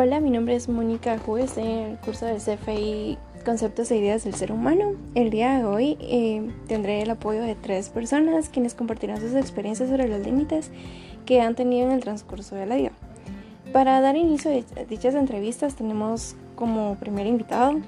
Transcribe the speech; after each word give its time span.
Hola, 0.00 0.20
mi 0.20 0.30
nombre 0.30 0.54
es 0.54 0.68
Mónica 0.68 1.18
Juez 1.18 1.58
el 1.58 1.98
curso 1.98 2.24
del 2.24 2.36
CFI 2.36 3.18
Conceptos 3.44 3.90
e 3.90 3.96
Ideas 3.96 4.22
del 4.22 4.34
Ser 4.34 4.52
Humano. 4.52 4.92
El 5.16 5.30
día 5.30 5.58
de 5.58 5.64
hoy 5.64 5.98
eh, 6.00 6.52
tendré 6.68 7.02
el 7.02 7.10
apoyo 7.10 7.42
de 7.42 7.56
tres 7.56 7.88
personas 7.88 8.48
quienes 8.48 8.74
compartirán 8.74 9.20
sus 9.20 9.34
experiencias 9.34 9.88
sobre 9.90 10.06
los 10.06 10.20
límites 10.24 10.70
que 11.26 11.40
han 11.40 11.56
tenido 11.56 11.88
en 11.88 11.94
el 11.94 12.00
transcurso 12.00 12.54
de 12.54 12.66
la 12.66 12.76
vida. 12.76 12.92
Para 13.72 14.00
dar 14.00 14.14
inicio 14.14 14.52
a 14.52 14.84
dichas 14.84 15.16
entrevistas 15.16 15.74
tenemos 15.74 16.36
como 16.54 16.94
primer 17.00 17.26
invitado 17.26 17.80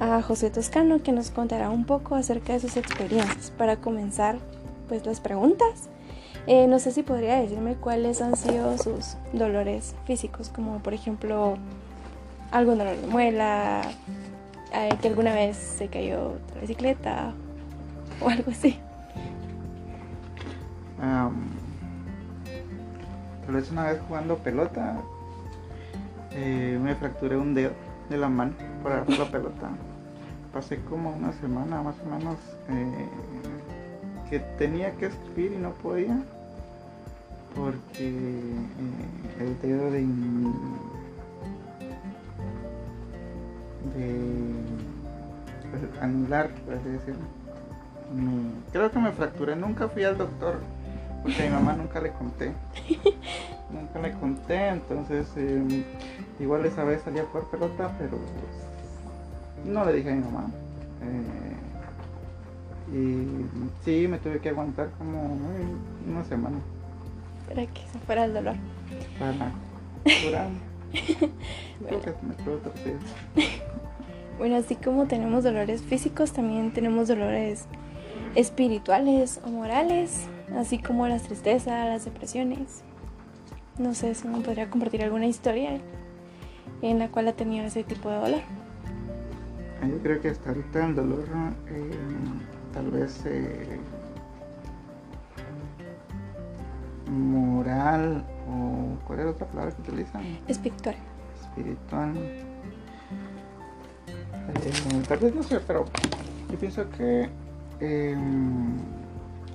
a 0.00 0.22
José 0.22 0.48
Toscano 0.48 1.02
que 1.02 1.12
nos 1.12 1.30
contará 1.30 1.68
un 1.68 1.84
poco 1.84 2.14
acerca 2.14 2.54
de 2.54 2.60
sus 2.60 2.78
experiencias. 2.78 3.52
Para 3.58 3.76
comenzar 3.76 4.38
pues 4.88 5.04
las 5.04 5.20
preguntas, 5.20 5.90
eh, 6.50 6.66
no 6.66 6.78
sé 6.78 6.92
si 6.92 7.02
podría 7.02 7.38
decirme 7.42 7.74
cuáles 7.74 8.22
han 8.22 8.34
sido 8.34 8.78
sus 8.78 9.18
dolores 9.34 9.94
físicos, 10.06 10.48
como 10.48 10.78
por 10.78 10.94
ejemplo 10.94 11.58
algún 12.50 12.78
dolor 12.78 12.96
de 12.96 13.06
muela, 13.06 13.82
eh, 14.72 14.88
que 15.02 15.08
alguna 15.08 15.34
vez 15.34 15.58
se 15.58 15.88
cayó 15.88 16.36
de 16.48 16.54
la 16.54 16.60
bicicleta 16.62 17.34
o 18.22 18.30
algo 18.30 18.50
así. 18.50 18.80
tal 23.44 23.54
vez 23.54 23.70
una 23.70 23.84
vez 23.84 24.00
jugando 24.08 24.36
pelota 24.38 24.96
eh, 26.32 26.78
me 26.82 26.94
fracturé 26.94 27.36
un 27.36 27.52
dedo 27.52 27.72
de 28.08 28.16
la 28.16 28.30
mano 28.30 28.54
por 28.82 28.92
agarrar 28.92 29.18
la 29.18 29.30
pelota. 29.30 29.68
Pasé 30.54 30.80
como 30.88 31.10
una 31.10 31.32
semana 31.34 31.82
más 31.82 31.96
o 32.00 32.08
menos 32.08 32.36
que 34.30 34.40
tenía 34.56 34.92
que 34.92 35.06
escribir 35.06 35.52
y 35.52 35.58
no 35.58 35.72
podía 35.72 36.22
porque 37.58 38.08
eh, 38.08 39.40
el 39.40 39.60
dedo 39.60 39.90
de, 39.90 40.00
de 43.96 44.54
pues, 45.70 45.82
anular, 46.00 46.50
por 46.50 46.74
así 46.74 46.88
decirlo, 46.88 47.22
creo 48.72 48.90
que 48.90 48.98
me 49.00 49.12
fracturé, 49.12 49.56
nunca 49.56 49.88
fui 49.88 50.04
al 50.04 50.16
doctor, 50.16 50.60
porque 51.22 51.42
a 51.42 51.46
mi 51.46 51.50
mamá 51.50 51.74
nunca 51.74 52.00
le 52.00 52.12
conté. 52.12 52.52
nunca 53.70 53.98
le 54.00 54.12
conté, 54.12 54.68
entonces 54.68 55.26
em, 55.36 55.82
igual 56.38 56.64
esa 56.64 56.84
vez 56.84 57.02
salí 57.02 57.18
a 57.18 57.24
jugar 57.24 57.48
pelota, 57.50 57.92
pero 57.98 58.18
pues, 58.18 59.66
no 59.66 59.84
le 59.84 59.94
dije 59.94 60.10
a 60.10 60.14
mi 60.14 60.22
mamá. 60.22 60.48
Eh, 61.02 61.56
y 62.90 63.84
sí, 63.84 64.08
me 64.08 64.18
tuve 64.18 64.38
que 64.38 64.48
aguantar 64.48 64.90
como 64.98 65.36
una 66.08 66.24
semana 66.24 66.56
para 67.48 67.66
que 67.66 67.80
se 67.92 67.98
fuera 68.00 68.24
el 68.24 68.34
dolor. 68.34 68.54
Para 69.18 69.52
curar. 70.24 70.48
bueno. 71.80 71.98
bueno, 74.38 74.56
así 74.56 74.76
como 74.76 75.06
tenemos 75.06 75.44
dolores 75.44 75.82
físicos, 75.82 76.32
también 76.32 76.72
tenemos 76.72 77.08
dolores 77.08 77.66
espirituales 78.34 79.40
o 79.44 79.48
morales, 79.48 80.26
así 80.56 80.78
como 80.78 81.08
las 81.08 81.22
tristezas, 81.22 81.86
las 81.88 82.04
depresiones. 82.04 82.82
No 83.78 83.94
sé 83.94 84.14
si 84.14 84.28
me 84.28 84.40
podría 84.40 84.70
compartir 84.70 85.02
alguna 85.02 85.26
historia 85.26 85.80
en 86.82 86.98
la 86.98 87.08
cual 87.08 87.28
ha 87.28 87.32
tenido 87.32 87.66
ese 87.66 87.84
tipo 87.84 88.10
de 88.10 88.16
dolor. 88.16 88.40
Ah, 89.82 89.86
yo 89.86 89.98
creo 89.98 90.20
que 90.20 90.28
hasta 90.28 90.50
ahorita 90.50 90.86
el 90.86 90.94
dolor 90.94 91.24
eh, 91.68 91.90
tal 92.72 92.90
vez 92.90 93.24
eh, 93.26 93.78
moral 97.08 98.24
o 98.48 98.98
cuál 99.06 99.20
es 99.20 99.24
la 99.26 99.30
otra 99.32 99.46
palabra 99.46 99.74
que 99.74 99.82
utilizan? 99.82 100.22
Espiritual. 100.46 100.96
Espiritual. 101.40 102.16
Eh, 104.48 105.02
tal 105.06 105.18
vez 105.18 105.34
no 105.34 105.42
sé, 105.42 105.60
pero 105.60 105.84
yo 106.50 106.58
pienso 106.58 106.88
que 106.90 107.28
em, 107.80 108.76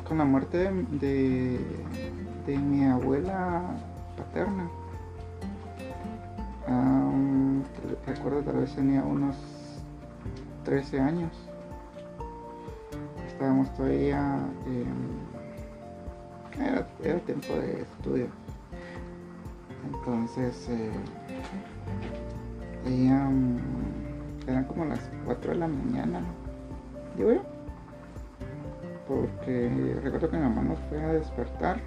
con 0.07 0.17
la 0.17 0.25
muerte 0.25 0.71
de, 0.91 1.59
de, 2.45 2.57
mi 2.57 2.85
abuela 2.85 3.63
paterna, 4.17 4.69
recuerdo 8.05 8.41
tal 8.41 8.57
vez 8.57 8.75
tenía 8.75 9.03
unos 9.03 9.35
13 10.65 10.99
años. 10.99 11.31
Estábamos 13.27 13.73
todavía 13.73 14.39
era, 16.59 16.87
era 17.03 17.19
tiempo 17.19 17.53
de 17.53 17.81
estudio. 17.81 18.27
Entonces, 19.93 20.67
eh, 20.69 20.91
eran 24.47 24.65
como 24.65 24.85
las 24.85 24.99
4 25.25 25.53
de 25.53 25.57
la 25.57 25.67
mañana, 25.67 26.21
digo 27.17 27.33
yo. 27.33 27.41
Porque 29.07 29.97
recuerdo 30.01 30.29
que 30.29 30.37
mi 30.37 30.43
mamá 30.43 30.61
nos 30.63 30.79
fue 30.89 31.01
a 31.01 31.13
despertar 31.13 31.77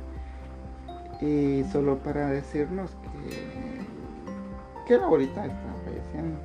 y 1.21 1.65
solo 1.73 1.99
para 1.99 2.29
decirnos 2.29 2.91
que, 3.03 3.81
que 4.87 4.99
la 4.99 5.07
abuelita 5.07 5.47
estaba 5.47 5.75
falleciendo. 5.85 6.39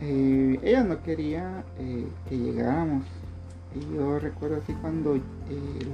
Eh, 0.00 0.58
ella 0.62 0.84
no 0.84 1.02
quería 1.02 1.64
eh, 1.78 2.08
que 2.28 2.36
llegáramos 2.36 3.04
y 3.74 3.94
yo 3.94 4.18
recuerdo 4.18 4.56
así 4.56 4.72
cuando 4.74 5.16
eh, 5.16 5.20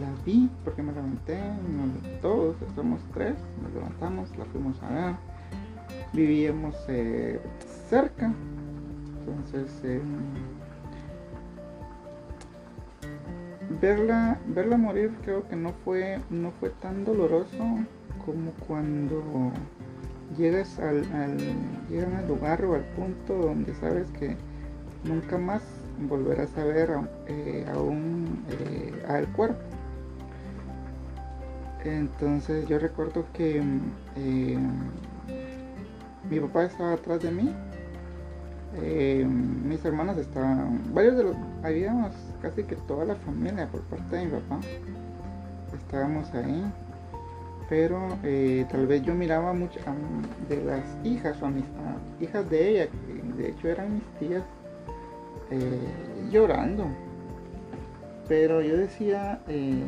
la 0.00 0.11
vi, 0.25 0.50
porque 0.65 0.83
me 0.83 0.93
levanté, 0.93 1.39
todos, 2.21 2.56
somos 2.75 3.00
tres, 3.15 3.34
nos 3.62 3.72
levantamos, 3.72 4.37
la 4.37 4.44
fuimos 4.47 4.83
a 4.83 4.89
ver, 4.89 5.15
vivíamos 6.12 6.75
eh, 6.88 7.41
cerca, 7.88 8.33
entonces 9.21 9.84
em, 9.84 10.03
verla, 13.81 14.38
verla 14.49 14.77
morir 14.77 15.12
creo 15.22 15.47
que 15.49 15.56
no 15.56 15.72
fue, 15.84 16.19
no 16.31 16.50
fue 16.53 16.71
tan 16.71 17.05
doloroso 17.05 17.65
como 18.25 18.50
cuando 18.67 19.53
llegas 20.37 20.78
al, 20.78 21.05
al, 21.12 21.38
llegan 21.88 22.15
al 22.17 22.28
lugar 22.28 22.65
o 22.65 22.75
al 22.75 22.84
punto 22.97 23.34
donde 23.34 23.75
sabes 23.75 24.11
que 24.12 24.37
nunca 25.05 25.38
más 25.38 25.62
volverás 26.07 26.57
a 26.57 26.65
ver 26.65 26.91
eh, 27.27 27.67
aún 27.73 28.45
eh, 28.51 29.05
al 29.09 29.27
cuerpo. 29.29 29.61
Entonces 31.85 32.67
yo 32.69 32.79
recuerdo 32.79 33.25
que 33.33 33.63
eh, 34.17 34.59
mi 36.29 36.41
papá 36.41 36.65
estaba 36.65 36.93
atrás 36.95 37.23
de 37.23 37.31
mí, 37.31 37.55
mis 39.65 39.85
hermanos 39.85 40.19
estaban, 40.19 40.83
varios 40.93 41.17
de 41.17 41.25
los, 41.25 41.37
habíamos 41.63 42.13
casi 42.43 42.65
que 42.65 42.77
toda 42.77 43.05
la 43.05 43.15
familia 43.15 43.67
por 43.69 43.81
parte 43.83 44.17
de 44.17 44.25
mi 44.27 44.31
papá, 44.33 44.61
estábamos 45.77 46.33
ahí, 46.35 46.63
pero 47.69 47.99
tal 48.71 48.87
vez 48.87 49.03
yo 49.03 49.15
miraba 49.15 49.53
mucho 49.53 49.81
de 50.49 50.63
las 50.65 50.83
hijas 51.05 51.41
o 51.41 51.47
a 51.47 51.51
mis 51.51 51.65
hijas 52.21 52.49
de 52.51 52.71
ella, 52.71 52.89
que 52.89 53.43
de 53.43 53.51
hecho 53.51 53.69
eran 53.69 53.95
mis 53.95 54.05
tías, 54.19 54.43
eh, 55.51 56.29
llorando. 56.31 56.87
Pero 58.29 58.61
yo 58.61 58.77
decía, 58.77 59.41
eh, 59.49 59.83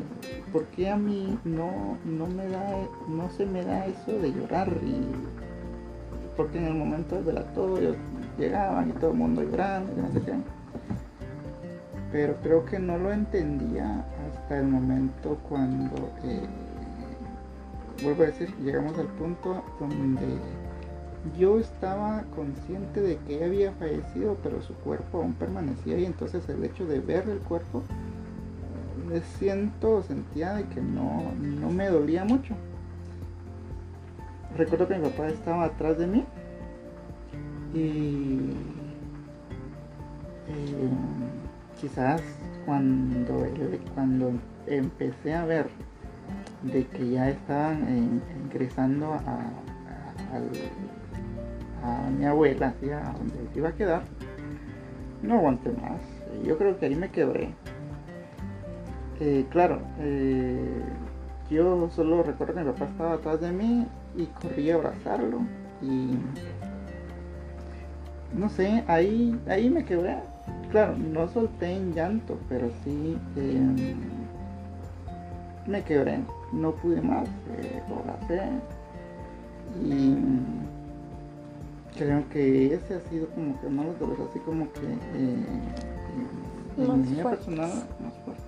¿por 0.53 0.65
qué 0.66 0.88
a 0.88 0.97
mí 0.97 1.38
no, 1.44 1.98
no, 2.06 2.26
me 2.26 2.48
da, 2.48 2.71
no 3.06 3.28
se 3.31 3.44
me 3.44 3.62
da 3.62 3.87
eso 3.87 4.19
de 4.19 4.32
llorar? 4.32 4.69
Y, 4.82 5.04
porque 6.37 6.56
en 6.56 6.69
el 6.69 6.75
momento 6.75 7.22
de 7.22 7.34
la 7.34 7.43
todo 7.53 7.78
llegaban 8.38 8.88
y 8.88 8.93
todo 8.93 9.10
el 9.10 9.16
mundo 9.19 9.43
llorando 9.43 9.93
y 9.93 10.00
no 10.00 10.12
sé 10.12 10.21
qué. 10.22 10.32
Pero 12.12 12.37
creo 12.42 12.65
que 12.65 12.78
no 12.78 12.97
lo 12.97 13.12
entendía 13.12 14.04
hasta 14.27 14.59
el 14.59 14.69
momento 14.69 15.38
cuando, 15.48 16.10
eh, 16.25 16.41
vuelvo 18.03 18.22
a 18.22 18.27
decir, 18.27 18.54
llegamos 18.65 18.98
al 18.98 19.06
punto 19.06 19.63
donde 19.78 20.27
yo 21.38 21.58
estaba 21.58 22.24
consciente 22.34 23.00
de 23.00 23.18
que 23.18 23.44
había 23.44 23.72
fallecido, 23.72 24.36
pero 24.42 24.62
su 24.62 24.74
cuerpo 24.74 25.18
aún 25.18 25.34
permanecía 25.34 25.98
y 25.98 26.04
entonces 26.06 26.48
el 26.48 26.64
hecho 26.64 26.86
de 26.86 27.00
ver 27.00 27.28
el 27.28 27.38
cuerpo, 27.38 27.82
me 29.06 29.20
siento, 29.20 30.02
sentía 30.02 30.54
de 30.54 30.64
que 30.64 30.80
no, 30.80 31.32
no 31.38 31.70
me 31.70 31.88
dolía 31.88 32.24
mucho. 32.24 32.54
Recuerdo 34.56 34.88
que 34.88 34.98
mi 34.98 35.08
papá 35.08 35.28
estaba 35.28 35.64
atrás 35.64 35.98
de 35.98 36.06
mí 36.06 36.24
y 37.74 38.50
eh, 40.48 40.90
quizás 41.80 42.22
cuando, 42.66 43.46
cuando 43.94 44.32
empecé 44.66 45.34
a 45.34 45.44
ver 45.44 45.68
de 46.62 46.86
que 46.86 47.10
ya 47.10 47.30
estaban 47.30 48.12
ingresando 48.44 49.14
a, 49.14 49.50
a 51.82 52.10
mi 52.10 52.24
abuela, 52.24 52.68
hacia 52.68 53.00
donde 53.00 53.48
iba 53.54 53.68
a 53.71 53.74
quedar, 53.74 54.03
no 55.22 55.36
aguanté 55.36 55.71
más. 55.72 56.00
Yo 56.44 56.56
creo 56.59 56.78
que 56.78 56.86
ahí 56.86 56.94
me 56.94 57.10
quebré. 57.10 57.54
Eh, 59.21 59.44
claro, 59.50 59.80
eh, 59.98 60.82
yo 61.50 61.91
solo 61.91 62.22
recuerdo 62.22 62.54
que 62.54 62.60
mi 62.60 62.72
papá 62.72 62.84
estaba 62.86 63.12
atrás 63.15 63.41
de 63.41 63.53
mí 63.53 63.86
y 64.16 64.27
corrí 64.27 64.71
a 64.71 64.77
abrazarlo 64.77 65.41
y 65.82 66.16
no 68.36 68.48
sé, 68.48 68.84
ahí, 68.86 69.38
ahí 69.48 69.68
me 69.68 69.84
quebré. 69.84 70.16
Claro, 70.71 70.97
no 70.97 71.28
solté 71.28 71.72
en 71.72 71.92
llanto, 71.92 72.38
pero 72.48 72.71
sí 72.84 73.18
em, 73.36 73.97
me 75.66 75.82
quebré. 75.82 76.21
No 76.53 76.72
pude 76.72 77.00
más, 77.00 77.28
eh, 77.59 77.82
lo 77.88 77.97
Y 79.86 80.16
creo 82.00 82.26
que 82.30 82.74
ese 82.74 82.94
ha 82.94 83.10
sido 83.10 83.28
como 83.28 83.60
que 83.60 83.66
uno 83.66 83.82
de 83.82 84.06
los 84.06 84.30
así 84.30 84.38
como 84.41 84.72
que 84.72 84.80
eh, 84.80 85.36
en 86.78 87.10
mi 87.10 87.22
personal 87.22 87.70
más 88.02 88.14
fuerte. 88.24 88.42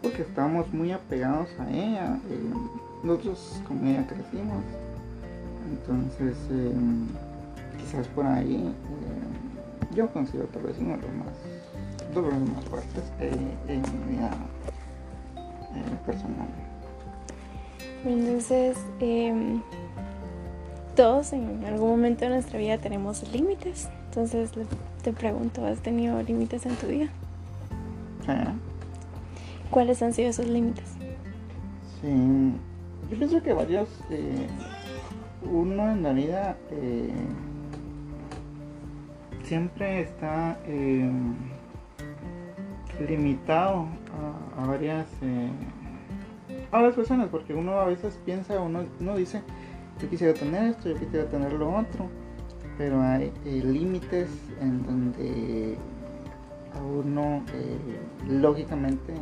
Porque 0.00 0.22
estábamos 0.22 0.72
muy 0.72 0.92
apegados 0.92 1.48
a 1.58 1.68
ella. 1.68 2.20
Eh, 2.30 2.52
nosotros 3.02 3.60
con 3.66 3.84
ella 3.84 4.06
crecimos. 4.06 4.62
Entonces, 5.68 6.36
em, 6.50 7.08
quizás 7.78 8.06
por 8.08 8.24
ahí 8.26 8.68
eh, 8.68 9.94
yo 9.96 10.08
considero 10.12 10.46
tal 10.46 10.62
vez 10.62 10.76
uno 10.78 10.96
de 10.96 11.02
los 11.02 11.14
más 11.14 12.14
dolores 12.14 12.40
más 12.48 12.64
fuertes 12.66 13.04
en 13.18 13.82
mi 13.82 14.12
vida 14.12 14.30
personal. 16.06 16.48
Entonces, 18.04 18.78
em, 19.00 19.60
todos 20.98 21.32
en 21.32 21.64
algún 21.64 21.90
momento 21.90 22.24
de 22.24 22.30
nuestra 22.30 22.58
vida 22.58 22.76
tenemos 22.78 23.22
límites. 23.32 23.88
Entonces 24.06 24.50
te 25.04 25.12
pregunto, 25.12 25.64
¿has 25.64 25.78
tenido 25.78 26.20
límites 26.20 26.66
en 26.66 26.74
tu 26.74 26.88
vida? 26.88 27.06
Sí. 28.26 28.32
¿Cuáles 29.70 30.02
han 30.02 30.12
sido 30.12 30.30
esos 30.30 30.48
límites? 30.48 30.96
Sí, 32.00 32.52
yo 33.08 33.16
pienso 33.16 33.40
que 33.40 33.52
varios, 33.52 33.88
eh, 34.10 34.48
uno 35.48 35.92
en 35.92 36.02
la 36.02 36.12
vida 36.12 36.56
eh, 36.72 37.12
siempre 39.44 40.00
está 40.00 40.58
eh, 40.66 41.08
limitado 43.08 43.86
a, 44.56 44.66
varias 44.66 45.06
a 46.72 46.82
las 46.82 46.96
personas, 46.96 47.28
porque 47.28 47.54
uno 47.54 47.78
a 47.78 47.84
veces 47.84 48.18
piensa, 48.24 48.60
uno, 48.60 48.80
uno 48.98 49.16
dice, 49.16 49.42
yo 50.00 50.08
quisiera 50.08 50.34
tener 50.34 50.70
esto, 50.70 50.88
yo 50.88 50.98
quisiera 50.98 51.28
tener 51.28 51.52
lo 51.52 51.76
otro, 51.76 52.08
pero 52.76 53.02
hay 53.02 53.32
eh, 53.44 53.62
límites 53.64 54.28
en 54.60 54.86
donde 54.86 55.76
a 56.74 56.82
uno 56.82 57.42
eh, 57.54 57.98
lógicamente 58.28 59.14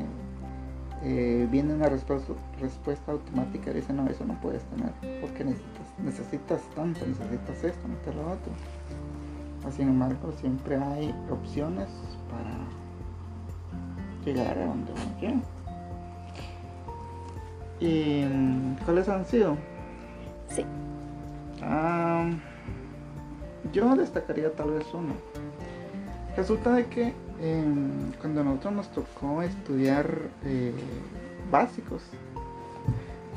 eh, 1.02 1.46
viene 1.50 1.74
una 1.74 1.88
respuesta, 1.88 3.12
automática 3.12 3.70
y 3.70 3.74
dice 3.74 3.92
no, 3.92 4.06
eso 4.08 4.24
no 4.24 4.38
puedes 4.40 4.62
tener, 4.64 4.92
porque 5.20 5.44
necesitas, 5.44 5.98
necesitas 6.02 6.60
tanto, 6.74 7.06
necesitas 7.06 7.64
esto, 7.64 7.88
necesitas 7.88 8.14
lo 8.14 8.22
otro. 8.32 8.52
Sin 9.70 9.88
embargo, 9.88 10.32
siempre 10.40 10.76
hay 10.76 11.12
opciones 11.28 11.88
para 12.30 12.56
llegar 14.24 14.56
a 14.58 14.66
donde 14.66 14.92
uno 14.92 15.18
quiere. 15.18 15.40
¿Y 17.80 18.24
mm, 18.24 18.76
cuáles 18.84 19.08
han 19.08 19.24
sido? 19.26 19.56
Sí. 20.48 20.64
yo 23.72 23.96
destacaría 23.96 24.52
tal 24.52 24.70
vez 24.72 24.86
uno. 24.94 25.14
Resulta 26.36 26.72
de 26.74 26.86
que 26.86 27.12
em, 27.40 28.12
cuando 28.20 28.44
nosotros 28.44 28.72
nos 28.74 28.88
tocó 28.92 29.42
estudiar 29.42 30.06
eh, 30.44 30.72
básicos, 31.50 32.02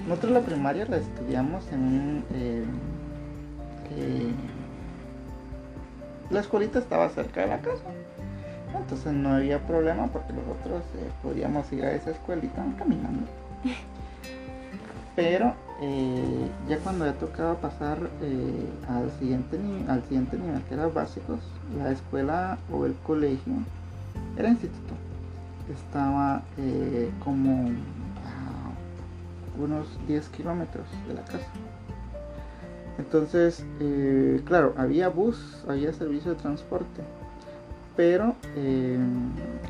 nosotros 0.08 0.32
la 0.32 0.42
primaria 0.42 0.86
la 0.86 0.98
estudiamos 0.98 1.66
en 1.72 2.24
em, 2.34 2.64
eh, 3.98 4.32
la 6.30 6.42
escuelita 6.42 6.80
estaba 6.80 7.10
cerca 7.10 7.42
de 7.42 7.48
la 7.48 7.60
casa. 7.60 7.84
Entonces 8.76 9.14
no 9.14 9.34
había 9.34 9.60
problema 9.60 10.08
porque 10.08 10.32
nosotros 10.34 10.84
eh, 10.96 11.10
podíamos 11.24 11.72
ir 11.74 11.84
a 11.84 11.92
esa 11.92 12.12
escuelita 12.12 12.64
caminando. 12.78 13.28
Pero 15.16 15.54
eh, 15.81 16.50
ya 16.68 16.78
cuando 16.80 17.06
ya 17.06 17.14
tocaba 17.14 17.56
pasar 17.56 17.98
eh, 18.22 18.68
al, 18.90 19.10
siguiente 19.18 19.58
al 19.88 20.04
siguiente 20.04 20.38
nivel, 20.38 20.62
que 20.64 20.74
era 20.74 20.88
básicos, 20.88 21.40
la 21.78 21.92
escuela 21.92 22.58
o 22.70 22.86
el 22.86 22.96
colegio, 22.96 23.54
era 24.38 24.50
instituto, 24.50 24.94
estaba 25.74 26.42
eh, 26.58 27.10
como 27.24 27.70
a 28.26 29.62
unos 29.62 29.88
10 30.06 30.28
kilómetros 30.30 30.86
de 31.08 31.14
la 31.14 31.24
casa. 31.24 31.48
Entonces, 32.98 33.64
claro, 34.44 34.74
había 34.78 35.08
bus, 35.08 35.64
había 35.70 35.94
servicio 35.94 36.32
de 36.32 36.42
transporte, 36.42 37.02
pero 37.96 38.36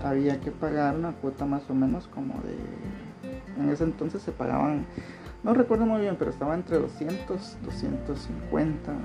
había 0.04 0.40
que 0.40 0.50
pagar 0.50 0.96
una 0.96 1.12
cuota 1.12 1.46
más 1.46 1.62
o 1.70 1.76
menos 1.76 2.08
como 2.08 2.34
de... 2.42 3.62
En 3.62 3.70
ese 3.70 3.84
entonces 3.84 4.24
se 4.24 4.32
pagaban 4.32 4.86
no 5.44 5.54
recuerdo 5.54 5.86
muy 5.86 6.02
bien, 6.02 6.16
pero 6.18 6.32
estaba 6.32 6.54
entre 6.54 6.80
200, 6.80 7.58
250 7.64 8.92
eh, 8.92 8.98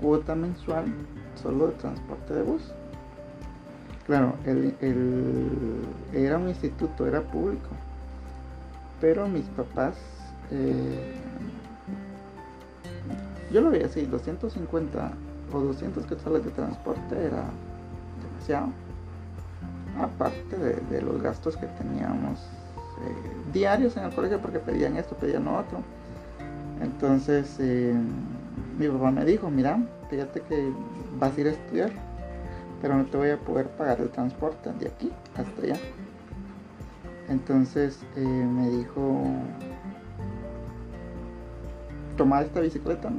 cuota 0.00 0.34
mensual 0.34 0.84
solo 1.42 1.68
de 1.68 1.72
transporte 1.74 2.34
de 2.34 2.42
bus. 2.42 2.62
Claro, 4.06 4.34
el, 4.44 4.74
era 6.12 6.36
un 6.36 6.48
instituto, 6.48 7.06
era 7.06 7.22
público, 7.22 7.68
pero 9.00 9.26
mis 9.28 9.46
papás, 9.46 9.94
eh, 10.50 11.14
yo 13.52 13.60
lo 13.60 13.70
veía 13.70 13.86
así, 13.86 14.04
250 14.04 15.12
o 15.52 15.60
200 15.60 16.04
quetzales 16.06 16.44
de 16.44 16.50
transporte 16.50 17.24
era 17.24 17.44
demasiado, 18.22 18.68
aparte 19.98 20.56
de 20.58 21.00
los 21.02 21.22
gastos 21.22 21.56
que 21.56 21.66
teníamos 21.66 22.40
eh, 23.04 23.32
diarios 23.52 23.96
en 23.96 24.04
el 24.04 24.14
colegio 24.14 24.40
porque 24.40 24.58
pedían 24.58 24.96
esto, 24.96 25.16
pedían 25.16 25.48
otro. 25.48 25.80
Entonces 26.80 27.56
eh, 27.60 27.94
mi 28.78 28.88
papá 28.88 29.10
me 29.10 29.24
dijo, 29.24 29.50
mira, 29.50 29.78
fíjate 30.10 30.40
que 30.40 30.72
vas 31.18 31.36
a 31.36 31.40
ir 31.40 31.46
a 31.48 31.50
estudiar, 31.50 31.90
pero 32.80 32.96
no 32.96 33.04
te 33.04 33.16
voy 33.16 33.30
a 33.30 33.38
poder 33.38 33.68
pagar 33.68 34.00
el 34.00 34.10
transporte 34.10 34.72
de 34.72 34.88
aquí 34.88 35.12
hasta 35.36 35.62
allá. 35.62 35.76
Entonces 37.28 38.00
eh, 38.16 38.20
me 38.20 38.68
dijo, 38.70 39.24
toma 42.16 42.42
esta 42.42 42.60
bicicleta. 42.60 43.10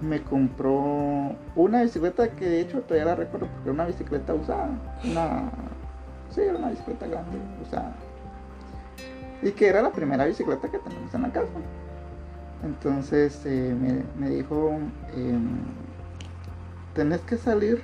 Me 0.00 0.22
compró 0.22 1.36
una 1.56 1.82
bicicleta 1.82 2.30
que 2.30 2.46
de 2.46 2.60
hecho 2.60 2.80
todavía 2.82 3.04
la 3.04 3.14
recuerdo 3.16 3.48
porque 3.48 3.64
era 3.64 3.72
una 3.72 3.86
bicicleta 3.86 4.32
usada. 4.34 4.70
Una, 5.04 5.50
sí, 6.30 6.40
era 6.40 6.56
una 6.56 6.70
bicicleta 6.70 7.06
grande, 7.06 7.36
usada 7.62 7.94
y 9.42 9.52
que 9.52 9.68
era 9.68 9.82
la 9.82 9.92
primera 9.92 10.24
bicicleta 10.26 10.70
que 10.70 10.78
tenemos 10.78 11.12
en 11.14 11.22
la 11.22 11.32
casa. 11.32 11.52
Entonces 12.62 13.40
eh, 13.46 13.74
me, 14.18 14.30
dijo, 14.30 14.78
em, 15.16 15.58
tenés 16.94 17.20
que 17.22 17.36
salir 17.36 17.82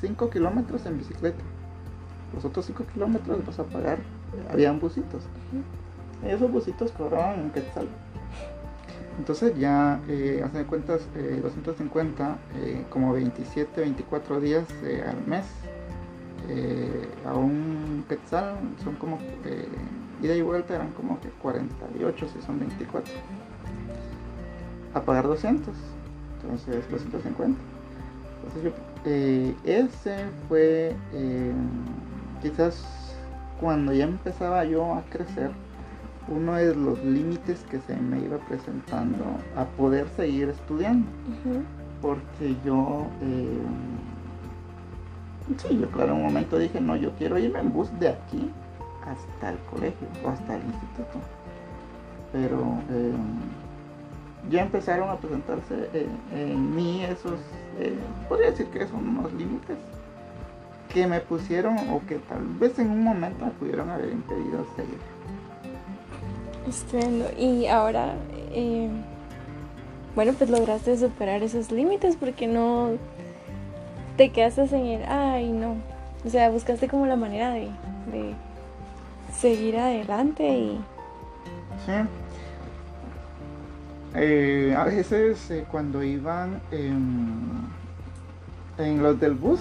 5 0.00 0.30
kilómetros 0.30 0.84
en 0.86 0.98
bicicleta. 0.98 1.42
Los 2.34 2.44
otros 2.44 2.66
5 2.66 2.84
kilómetros 2.92 3.44
vas 3.46 3.58
a 3.58 3.64
pagar. 3.64 3.98
Habían 4.50 4.80
busitos. 4.80 5.22
Y 6.24 6.28
esos 6.28 6.50
busitos 6.50 6.92
cobraban 6.92 7.40
un 7.40 7.50
quetzal. 7.50 7.86
Entonces 9.18 9.58
ya, 9.58 10.00
eh, 10.08 10.42
hacen 10.44 10.64
cuentas, 10.64 11.02
250, 11.42 12.38
eh, 12.56 12.84
como 12.88 13.12
27, 13.12 13.82
24 13.82 14.40
días 14.40 14.64
al 15.06 15.26
mes. 15.26 15.46
a 17.24 17.34
un 17.34 18.04
quetzal 18.08 18.56
son 18.82 18.96
como 18.96 19.18
ida 20.22 20.34
y 20.34 20.42
vuelta 20.42 20.74
eran 20.74 20.92
como 20.92 21.20
que 21.20 21.28
48 21.28 22.26
si 22.28 22.42
son 22.42 22.60
24 22.60 23.12
a 24.94 25.00
pagar 25.00 25.26
200 25.26 25.74
entonces 26.42 26.90
250 26.90 27.60
entonces 28.44 28.72
eh, 29.04 29.54
ese 29.64 30.26
fue 30.48 30.94
eh, 31.12 31.52
quizás 32.40 32.84
cuando 33.60 33.92
ya 33.92 34.04
empezaba 34.04 34.64
yo 34.64 34.94
a 34.94 35.02
crecer 35.02 35.50
uno 36.28 36.54
de 36.54 36.74
los 36.74 37.02
límites 37.04 37.64
que 37.70 37.80
se 37.80 37.96
me 37.96 38.20
iba 38.20 38.38
presentando 38.38 39.24
a 39.56 39.64
poder 39.64 40.08
seguir 40.16 40.48
estudiando. 40.48 41.06
Porque 42.00 42.56
yo 42.64 43.06
eh, 43.22 43.58
sí 45.58 45.78
yo 45.78 45.88
claro 45.90 46.12
en 46.12 46.18
un 46.18 46.24
momento 46.24 46.58
dije 46.58 46.80
no 46.80 46.96
yo 46.96 47.12
quiero 47.16 47.38
irme 47.38 47.60
en 47.60 47.72
bus 47.72 47.88
de 48.00 48.08
aquí 48.08 48.50
hasta 49.06 49.50
el 49.50 49.58
colegio 49.70 50.08
o 50.24 50.28
hasta 50.28 50.56
el 50.56 50.62
instituto. 50.62 51.18
Pero 52.32 52.58
eh, 52.90 53.12
ya 54.50 54.62
empezaron 54.62 55.10
a 55.10 55.16
presentarse 55.16 55.88
eh, 55.92 56.08
en 56.34 56.74
mí 56.74 57.04
esos, 57.04 57.38
eh, 57.78 57.94
podría 58.28 58.50
decir 58.50 58.66
que 58.66 58.86
son 58.86 59.08
unos 59.08 59.32
límites 59.34 59.76
que 60.92 61.06
me 61.06 61.20
pusieron 61.20 61.76
o 61.90 62.00
que 62.06 62.16
tal 62.16 62.44
vez 62.58 62.78
en 62.78 62.90
un 62.90 63.04
momento 63.04 63.44
me 63.44 63.50
pudieron 63.52 63.88
haber 63.90 64.10
impedido 64.10 64.66
seguir. 64.76 64.98
Estupendo. 66.68 67.26
Y 67.38 67.66
ahora, 67.66 68.14
bueno, 70.14 70.32
pues 70.34 70.50
lograste 70.50 70.96
superar 70.98 71.42
esos 71.42 71.72
límites 71.72 72.16
porque 72.16 72.46
no 72.46 72.90
te 74.16 74.30
quedaste 74.30 74.64
en 74.64 74.86
el, 74.86 75.04
ay, 75.08 75.50
no. 75.50 75.76
O 76.26 76.28
sea, 76.28 76.50
buscaste 76.50 76.88
como 76.88 77.06
la 77.06 77.16
manera 77.16 77.52
de 77.52 77.70
seguir 79.32 79.78
adelante 79.78 80.48
y... 80.48 80.80
Sí. 81.86 81.92
Eh, 84.14 84.74
a 84.76 84.84
veces 84.84 85.50
eh, 85.50 85.64
cuando 85.70 86.02
iban 86.02 86.60
en, 86.70 87.66
en 88.76 89.02
los 89.02 89.18
del 89.18 89.34
bus, 89.34 89.60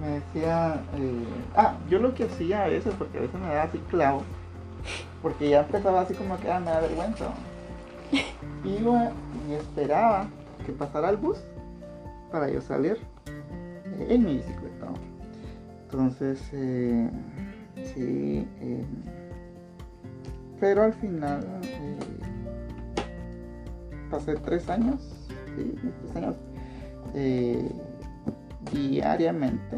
me 0.00 0.20
decía, 0.20 0.80
eh, 0.96 1.24
ah, 1.56 1.74
yo 1.90 1.98
lo 1.98 2.14
que 2.14 2.24
hacía 2.24 2.64
a 2.64 2.68
veces, 2.68 2.94
porque 2.96 3.18
a 3.18 3.22
veces 3.22 3.40
me 3.40 3.48
daba 3.48 3.62
así 3.64 3.78
clavo, 3.90 4.22
porque 5.20 5.48
ya 5.48 5.60
empezaba 5.62 6.02
así 6.02 6.14
como 6.14 6.38
que 6.38 6.50
ah, 6.50 6.60
me 6.60 6.70
da 6.70 6.80
vergüenza. 6.80 7.26
Iba 8.64 9.10
y 9.48 9.54
esperaba 9.54 10.26
que 10.64 10.72
pasara 10.72 11.10
el 11.10 11.16
bus 11.16 11.38
para 12.30 12.48
yo 12.48 12.60
salir 12.60 12.98
en 14.08 14.24
mi 14.24 14.36
bicicleta. 14.36 14.86
Entonces, 15.84 16.40
sí, 17.84 18.46
eh, 18.60 18.84
pero 20.60 20.84
al 20.84 20.94
final 20.94 21.44
eh, 21.62 21.98
pasé 24.10 24.34
tres 24.36 24.68
años, 24.68 25.28
tres 25.54 26.16
años 26.16 26.36
diariamente 28.72 29.76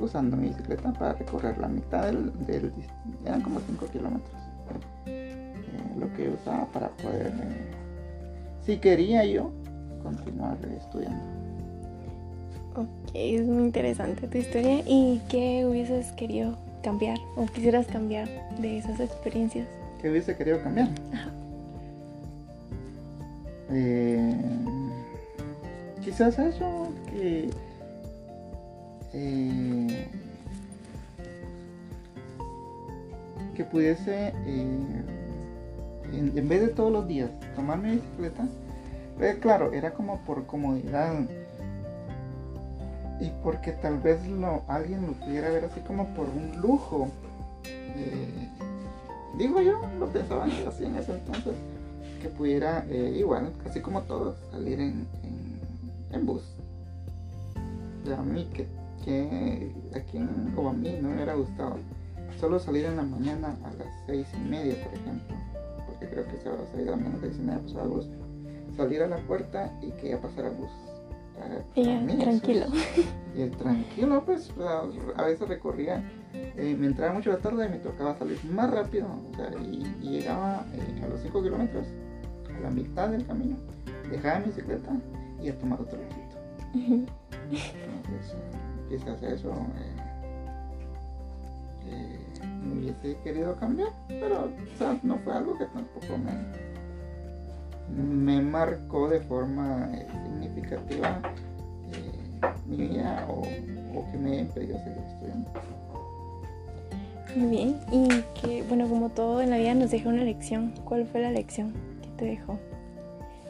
usando 0.00 0.36
mi 0.36 0.48
bicicleta 0.48 0.92
para 0.92 1.14
recorrer 1.14 1.58
la 1.58 1.68
mitad 1.68 2.06
del, 2.06 2.32
del 2.46 2.72
eran 3.24 3.42
como 3.42 3.60
5 3.60 3.86
kilómetros 3.86 4.40
lo 5.98 6.12
que 6.14 6.28
usaba 6.28 6.66
para 6.66 6.88
poder 6.88 7.32
si 8.64 8.78
quería 8.78 9.24
yo 9.24 9.50
continuar 10.02 10.58
estudiando 10.78 11.40
Ok, 12.76 13.10
es 13.14 13.46
muy 13.46 13.64
interesante 13.64 14.28
tu 14.28 14.38
historia. 14.38 14.82
¿Y 14.86 15.20
qué 15.28 15.66
hubieses 15.66 16.12
querido 16.12 16.56
cambiar 16.82 17.18
o 17.36 17.46
quisieras 17.46 17.86
cambiar 17.86 18.28
de 18.58 18.78
esas 18.78 19.00
experiencias? 19.00 19.66
¿Qué 20.00 20.10
hubiese 20.10 20.36
querido 20.36 20.62
cambiar? 20.62 20.88
Eh, 23.72 24.34
quizás 26.02 26.36
eso, 26.40 26.88
que 27.08 27.50
eh, 29.12 30.08
que 33.54 33.64
pudiese, 33.64 34.32
eh, 34.46 35.02
en, 36.12 36.48
vez 36.48 36.62
de 36.62 36.68
todos 36.68 36.90
los 36.90 37.06
días, 37.06 37.30
tomar 37.54 37.78
mi 37.78 37.92
bicicleta, 37.92 38.48
claro, 39.40 39.72
era 39.72 39.92
como 39.92 40.18
por 40.22 40.46
comodidad 40.46 41.14
y 43.20 43.30
porque 43.42 43.72
tal 43.72 43.98
vez 43.98 44.26
lo, 44.26 44.62
alguien 44.66 45.06
lo 45.06 45.12
pudiera 45.12 45.50
ver 45.50 45.66
así 45.66 45.80
como 45.80 46.06
por 46.14 46.26
un 46.28 46.60
lujo. 46.60 47.08
Eh, 47.64 48.48
digo 49.36 49.60
yo, 49.60 49.78
lo 49.98 50.06
pensaba 50.06 50.46
así 50.66 50.84
en 50.84 50.96
ese 50.96 51.12
entonces, 51.12 51.54
que 52.22 52.28
pudiera, 52.28 52.84
eh, 52.88 53.16
igual, 53.18 53.52
casi 53.62 53.80
como 53.80 54.02
todos, 54.02 54.36
salir 54.50 54.80
en, 54.80 55.06
en, 56.12 56.26
bus. 56.26 56.42
De 58.04 58.14
a 58.14 58.22
mí, 58.22 58.48
que, 58.54 58.66
que 59.04 59.70
a 59.94 60.00
quien 60.10 60.54
o 60.56 60.68
a 60.68 60.72
mí 60.72 60.98
no 61.00 61.10
me 61.10 61.16
hubiera 61.16 61.34
gustado 61.34 61.76
solo 62.40 62.58
salir 62.58 62.86
en 62.86 62.96
la 62.96 63.02
mañana 63.02 63.54
a 63.64 63.74
las 63.74 63.88
seis 64.06 64.26
y 64.34 64.48
media, 64.48 64.74
por 64.82 64.94
ejemplo, 64.94 65.36
porque 65.86 66.08
creo 66.08 66.26
que 66.26 66.38
se 66.38 66.48
va 66.48 66.54
a 66.54 66.70
salir 66.72 66.88
a 66.88 66.92
las 66.92 67.00
mañana, 67.00 67.18
seis 67.20 67.36
y 67.38 67.42
media, 67.42 67.60
pasar 67.60 67.82
el 67.82 67.88
bus, 67.90 68.08
salir 68.78 69.02
a 69.02 69.08
la 69.08 69.18
puerta 69.18 69.70
y 69.82 69.90
que 70.00 70.08
ya 70.08 70.18
pasara 70.18 70.48
el 70.48 70.54
bus 70.54 70.70
tranquilo. 72.18 72.66
Y 73.36 73.42
el 73.42 73.52
tranquilo, 73.52 74.24
pues 74.24 74.52
a 75.16 75.22
veces 75.22 75.46
recorría, 75.46 76.02
eh, 76.34 76.76
me 76.76 76.88
entraba 76.88 77.12
mucho 77.12 77.30
la 77.30 77.38
tarde 77.38 77.66
y 77.66 77.68
me 77.68 77.78
tocaba 77.78 78.18
salir 78.18 78.44
más 78.44 78.68
rápido, 78.70 79.06
y, 79.62 79.84
llegaba 80.00 80.66
eh, 80.74 81.04
a 81.04 81.06
los 81.06 81.20
5 81.20 81.40
kilómetros, 81.40 81.86
a 82.56 82.60
la 82.60 82.70
mitad 82.70 83.08
del 83.08 83.24
camino, 83.24 83.56
dejaba 84.10 84.40
mi 84.40 84.46
bicicleta 84.46 84.90
y 85.40 85.48
a 85.48 85.56
tomar 85.58 85.80
otro 85.80 85.98
ratito. 86.00 86.36
Entonces, 86.74 88.36
quizás 88.88 89.22
eso 89.22 89.54
eh, 91.86 92.40
me 92.64 92.80
hubiese 92.80 93.16
querido 93.22 93.54
cambiar, 93.56 93.92
pero 94.08 94.50
no 95.04 95.18
fue 95.18 95.34
algo 95.34 95.56
que 95.56 95.66
tampoco 95.66 96.18
me 96.18 96.69
me 97.96 98.40
marcó 98.40 99.08
de 99.08 99.20
forma 99.20 99.90
eh, 99.94 100.06
significativa 100.24 101.20
eh, 101.92 102.48
mi 102.66 102.76
vida 102.76 103.26
o, 103.28 103.42
que 104.10 104.18
me 104.18 104.38
impedido 104.38 104.78
seguir 104.78 104.98
estudiando. 104.98 105.50
Muy 107.36 107.50
bien, 107.50 107.80
y 107.92 108.08
que 108.40 108.64
bueno, 108.68 108.88
como 108.88 109.10
todo 109.10 109.40
en 109.40 109.50
la 109.50 109.58
vida 109.58 109.74
nos 109.74 109.90
deja 109.90 110.08
una 110.08 110.24
lección. 110.24 110.72
¿Cuál 110.84 111.06
fue 111.06 111.20
la 111.20 111.30
lección 111.30 111.72
que 112.02 112.08
te 112.16 112.24
dejó 112.24 112.58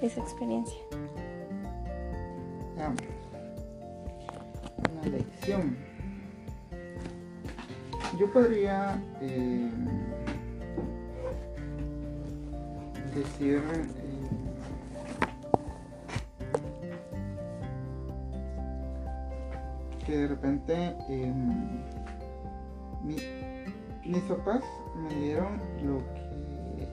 esa 0.03 0.21
experiencia? 0.21 0.79
Ah, 2.79 2.93
una 4.93 5.17
lección. 5.17 5.77
Yo 8.19 8.31
podría 8.33 9.01
eh, 9.23 9.71
decir 13.15 13.63
de 20.17 20.29
repente 20.29 20.97
em, 21.09 21.83
mis 24.05 24.23
papás 24.23 24.63
me 24.97 25.15
dieron 25.15 25.59
lo 25.85 25.99
que 26.15 26.31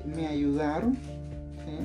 me 0.05 0.27
ayudaron, 0.27 0.97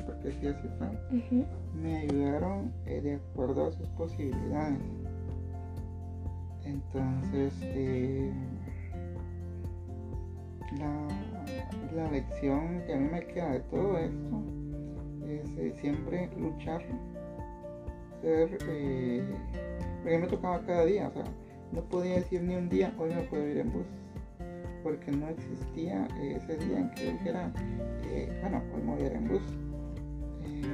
porque 0.05 0.31
sí 0.31 0.47
así 0.47 0.67
fue, 0.77 1.45
me 1.73 1.97
ayudaron 1.97 2.71
eh, 2.85 3.01
de 3.01 3.15
acuerdo 3.15 3.67
a 3.67 3.71
sus 3.71 3.87
posibilidades. 3.89 4.79
Entonces, 6.65 7.53
eh, 7.61 8.31
la, 10.79 11.07
la, 11.93 12.11
lección 12.11 12.81
que 12.85 12.93
a 12.93 12.97
mí 12.97 13.09
me 13.11 13.25
queda 13.27 13.51
de 13.51 13.59
todo 13.61 13.97
esto 13.97 14.43
es 15.27 15.57
eh, 15.57 15.75
siempre 15.81 16.29
luchar, 16.37 16.81
ser 18.21 18.57
porque 20.03 20.17
me 20.17 20.27
tocaba 20.27 20.59
cada 20.65 20.85
día, 20.85 21.07
o 21.07 21.13
sea, 21.13 21.23
no 21.71 21.81
podía 21.83 22.15
decir 22.15 22.43
ni 22.43 22.55
un 22.55 22.67
día, 22.67 22.93
hoy 22.99 23.13
no 23.13 23.21
puedo 23.29 23.47
ir 23.47 23.57
en 23.57 23.71
bus, 23.71 23.85
porque 24.83 25.11
no 25.11 25.29
existía 25.29 26.07
ese 26.21 26.57
día 26.57 26.79
en 26.79 26.91
que 26.91 27.13
dijera, 27.13 27.51
eh, 28.09 28.37
bueno, 28.41 28.61
hoy 28.75 28.81
me 28.81 28.93
voy 28.93 29.01
a 29.01 29.05
ir 29.05 29.13
en 29.13 29.27
bus, 29.29 29.41
eh, 30.43 30.67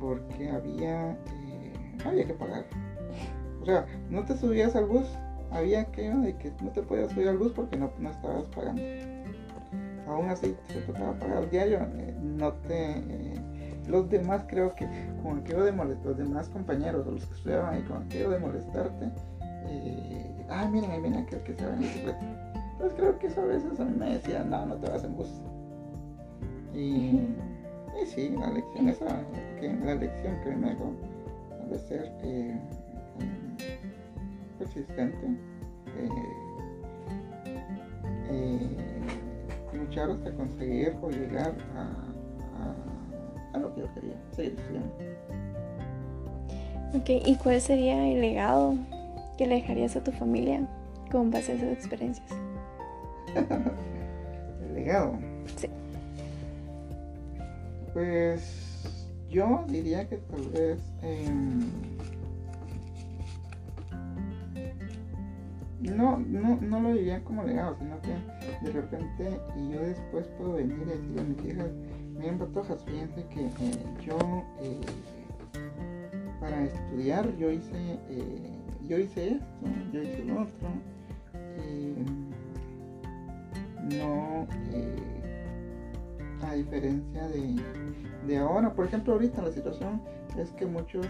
porque 0.00 0.50
había, 0.50 1.12
eh, 1.12 1.72
había 2.04 2.26
que 2.26 2.34
pagar. 2.34 2.64
O 3.62 3.64
sea, 3.64 3.86
no 4.10 4.24
te 4.24 4.36
subías 4.36 4.74
al 4.74 4.86
bus, 4.86 5.06
había 5.52 5.84
que 5.92 6.10
de 6.10 6.36
que 6.36 6.52
no 6.62 6.70
te 6.70 6.82
podías 6.82 7.12
subir 7.12 7.28
al 7.28 7.38
bus 7.38 7.52
porque 7.52 7.76
no, 7.76 7.92
no 7.98 8.10
estabas 8.10 8.44
pagando. 8.48 8.82
Aún 10.08 10.28
así 10.28 10.54
te 10.68 10.80
tocaba 10.80 11.18
pagar 11.18 11.48
diario, 11.48 11.86
no 12.20 12.52
te 12.52 13.00
los 13.88 14.08
demás 14.08 14.44
creo 14.48 14.74
que 14.74 14.88
con 15.22 15.40
aquello 15.40 15.64
de 15.64 15.72
molestar, 15.72 16.06
los 16.06 16.18
demás 16.18 16.48
compañeros, 16.48 17.06
los 17.06 17.26
que 17.26 17.34
estudiaban 17.34 17.74
ahí, 17.74 17.82
con 17.82 18.02
aquello 18.02 18.30
de 18.30 18.38
molestarte, 18.38 19.10
eh, 19.66 20.46
ah, 20.50 20.68
miren, 20.70 20.90
ahí 20.90 21.00
viene 21.00 21.18
aquel 21.18 21.42
que 21.42 21.54
se 21.54 21.66
va 21.66 21.74
en 21.74 21.80
bicicleta. 21.80 22.20
Entonces 22.72 22.98
creo 22.98 23.18
que 23.18 23.26
eso 23.28 23.40
a 23.40 23.46
veces 23.46 23.80
a 23.80 23.84
mí 23.84 23.96
me 23.96 24.14
decían, 24.14 24.50
no, 24.50 24.66
no 24.66 24.76
te 24.76 24.90
vas 24.90 25.04
en 25.04 25.16
bus. 25.16 25.30
Y, 26.74 27.20
y 28.02 28.06
sí, 28.06 28.30
la 28.30 28.50
lección 28.50 28.88
esa, 28.88 29.22
que, 29.60 29.72
la 29.72 29.94
lección 29.94 30.36
que 30.42 30.56
me 30.56 30.70
dejó 30.70 30.92
de 31.70 31.78
ser 31.78 32.12
eh, 32.22 32.60
persistente, 34.58 35.26
eh, 35.96 36.08
eh, 38.30 38.76
luchar 39.72 40.10
hasta 40.10 40.32
conseguir 40.32 40.96
o 41.00 41.10
llegar 41.10 41.54
a 41.76 42.13
a 43.54 43.58
lo 43.58 43.74
que 43.74 43.80
yo 43.80 43.94
quería 43.94 44.14
seguir 44.32 44.54
estudiando. 44.58 44.94
Ok, 46.94 47.10
¿y 47.26 47.36
cuál 47.36 47.60
sería 47.60 48.06
el 48.08 48.20
legado 48.20 48.74
que 49.38 49.46
le 49.46 49.56
dejarías 49.56 49.96
a 49.96 50.04
tu 50.04 50.12
familia 50.12 50.68
con 51.10 51.30
base 51.30 51.52
a 51.52 51.54
esas 51.56 51.72
experiencias? 51.72 52.30
el 53.34 54.74
legado. 54.74 55.18
Sí. 55.56 55.68
Pues 57.92 58.64
yo 59.30 59.64
diría 59.68 60.08
que 60.08 60.18
tal 60.18 60.48
vez 60.50 60.78
em, 61.02 61.62
no, 65.80 66.18
no, 66.18 66.58
no 66.60 66.80
lo 66.80 66.94
diría 66.94 67.22
como 67.24 67.42
legado, 67.42 67.76
sino 67.78 68.00
que 68.00 68.14
de 68.64 68.72
repente 68.72 69.40
y 69.56 69.72
yo 69.72 69.80
después 69.80 70.26
puedo 70.38 70.54
venir 70.54 70.78
y 70.80 70.84
decirle 70.84 71.20
a 71.20 71.24
mis 71.24 71.44
hijas 71.44 71.70
Miren, 72.16 72.38
Patojas, 72.38 72.84
fíjense 72.84 73.26
que 73.26 73.46
eh, 73.46 73.84
yo 74.06 74.16
eh, 74.60 74.80
para 76.40 76.64
estudiar 76.64 77.36
yo 77.36 77.50
hice 77.50 77.98
eh, 78.08 78.60
yo 78.86 78.98
hice 78.98 79.32
esto, 79.32 79.46
yo 79.92 80.02
hice 80.02 80.24
lo 80.24 80.42
otro. 80.42 80.68
no 83.98 84.46
a 86.46 86.54
diferencia 86.54 87.28
de, 87.28 87.56
de, 88.26 88.38
ahora, 88.38 88.72
por 88.72 88.86
ejemplo 88.86 89.14
ahorita 89.14 89.42
la 89.42 89.50
situación 89.50 90.00
es 90.38 90.52
que 90.52 90.66
muchos 90.66 91.06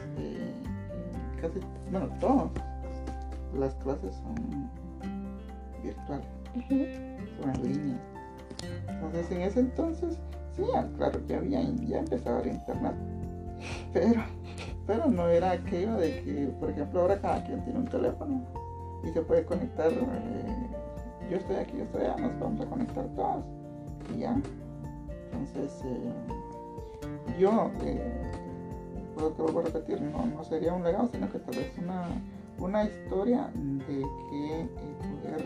casi, 1.40 1.60
bueno 1.90 2.08
todos 2.18 2.50
las 3.58 3.74
clases 3.76 4.14
son 4.14 4.70
virtuales, 5.82 6.26
son 7.40 7.50
en 7.50 7.62
línea. 7.62 8.00
Entonces 8.88 9.30
en 9.30 9.42
ese 9.42 9.60
entonces 9.60 10.18
Sí, 10.56 10.62
claro, 10.96 11.20
ya 11.26 11.38
había, 11.38 11.62
ya 11.62 11.98
empezaba 11.98 12.40
el 12.40 12.48
internet. 12.48 12.94
Pero, 13.92 14.22
pero 14.86 15.06
no 15.06 15.28
era 15.28 15.52
aquello 15.52 15.94
de 15.96 16.22
que, 16.22 16.46
por 16.60 16.70
ejemplo, 16.70 17.00
ahora 17.00 17.20
cada 17.20 17.44
quien 17.44 17.64
tiene 17.64 17.80
un 17.80 17.86
teléfono 17.86 18.42
y 19.02 19.10
se 19.10 19.22
puede 19.22 19.44
conectar. 19.44 19.90
Eh, 19.90 20.66
yo 21.30 21.36
estoy 21.38 21.56
aquí, 21.56 21.76
yo 21.78 21.84
estoy 21.84 22.02
allá, 22.02 22.16
nos 22.16 22.38
vamos 22.38 22.60
a 22.60 22.66
conectar 22.66 23.04
todos 23.16 23.44
y 24.14 24.20
ya. 24.20 24.40
Entonces, 25.32 25.82
eh, 25.84 26.12
yo, 27.38 27.70
eh, 27.82 28.30
puedo, 29.14 29.30
te 29.30 29.42
vuelvo 29.42 29.60
a 29.60 29.62
repetir, 29.62 30.00
no, 30.00 30.26
no, 30.26 30.44
sería 30.44 30.72
un 30.72 30.84
legado, 30.84 31.08
sino 31.12 31.30
que 31.30 31.38
tal 31.38 31.56
vez 31.56 31.72
una, 31.78 32.08
una 32.58 32.84
historia 32.84 33.50
de 33.54 34.00
que 34.30 34.68
poder 35.22 35.44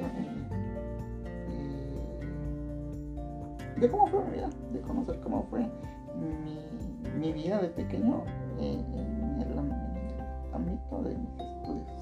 de 3.80 3.88
cómo 3.88 4.06
fue 4.08 4.24
mi 4.24 4.30
vida, 4.32 4.50
de 4.72 4.80
conocer 4.80 5.20
cómo 5.20 5.46
fue 5.50 5.60
mi, 7.18 7.32
vida 7.32 7.60
de 7.60 7.68
pequeño 7.68 8.24
en, 8.58 8.80
el, 9.40 9.58
ámbito 10.52 11.02
de 11.02 11.14
mis 11.16 11.30
estudios. 11.40 11.98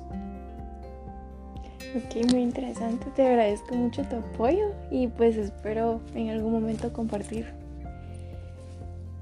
Ok, 1.96 2.32
muy 2.32 2.42
interesante. 2.42 3.06
Te 3.14 3.26
agradezco 3.26 3.74
mucho 3.74 4.02
tu 4.04 4.16
apoyo 4.16 4.72
y 4.90 5.08
pues 5.08 5.36
espero 5.36 6.00
en 6.14 6.30
algún 6.30 6.52
momento 6.52 6.92
compartir 6.92 7.46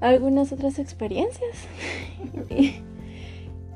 algunas 0.01 0.51
otras 0.51 0.79
experiencias. 0.79 1.57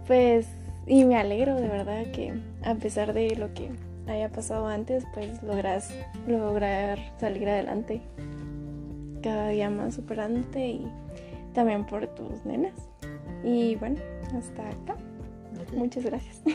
pues, 0.07 0.47
y 0.87 1.05
me 1.05 1.17
alegro 1.17 1.55
de 1.55 1.67
verdad 1.67 2.11
que 2.11 2.33
a 2.63 2.75
pesar 2.75 3.13
de 3.13 3.35
lo 3.35 3.53
que 3.53 3.69
haya 4.07 4.29
pasado 4.29 4.67
antes, 4.67 5.05
pues 5.13 5.41
logras 5.43 5.93
lograr 6.27 6.99
salir 7.19 7.47
adelante 7.47 8.01
cada 9.21 9.49
día 9.49 9.69
más 9.69 9.95
superante 9.95 10.67
y 10.67 10.87
también 11.53 11.85
por 11.85 12.07
tus 12.07 12.45
nenas. 12.45 12.73
Y 13.43 13.75
bueno, 13.75 13.97
hasta 14.37 14.67
acá. 14.69 14.95
Muchas 15.75 16.05
gracias. 16.05 16.41